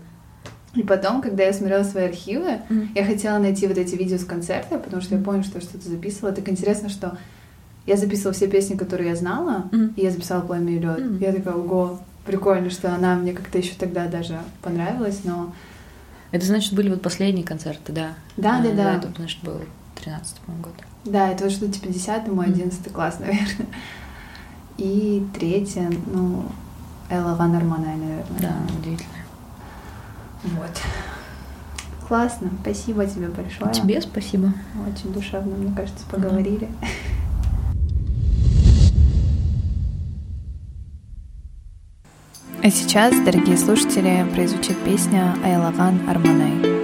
[0.75, 2.89] И потом, когда я смотрела свои архивы, Мгм.
[2.95, 5.87] я хотела найти вот эти видео с концерта, потому что я помню, что я что-то
[5.89, 6.33] записывала.
[6.33, 7.17] Так интересно, что
[7.85, 9.93] я записывала все песни, которые я знала, Мгм.
[9.97, 10.99] и я записала «Пламя и лед».
[10.99, 11.17] Мгм.
[11.19, 15.53] Я такая, ого, прикольно, что она мне как-то еще тогда даже понравилась, но...
[16.31, 18.13] Это значит, были вот последние концерты, да?
[18.37, 18.95] Да, да, Э, да.
[18.95, 19.59] Это, значит, был
[20.01, 20.73] 13 по-моему, год.
[21.05, 22.53] Да, это что-то типа 10 мой Мгм.
[22.55, 23.67] 11 класс, наверное.
[24.77, 26.45] И третье, ну,
[27.09, 28.39] Элла Ван Арманай, наверное.
[28.39, 29.09] Да, удивительно.
[30.43, 30.81] Вот.
[32.07, 33.71] Классно, спасибо тебе большое.
[33.73, 34.53] Тебе спасибо.
[34.87, 36.67] Очень душевно, мне кажется, поговорили.
[42.61, 46.82] А сейчас, дорогие слушатели, прозвучит песня Айлаган Арманай.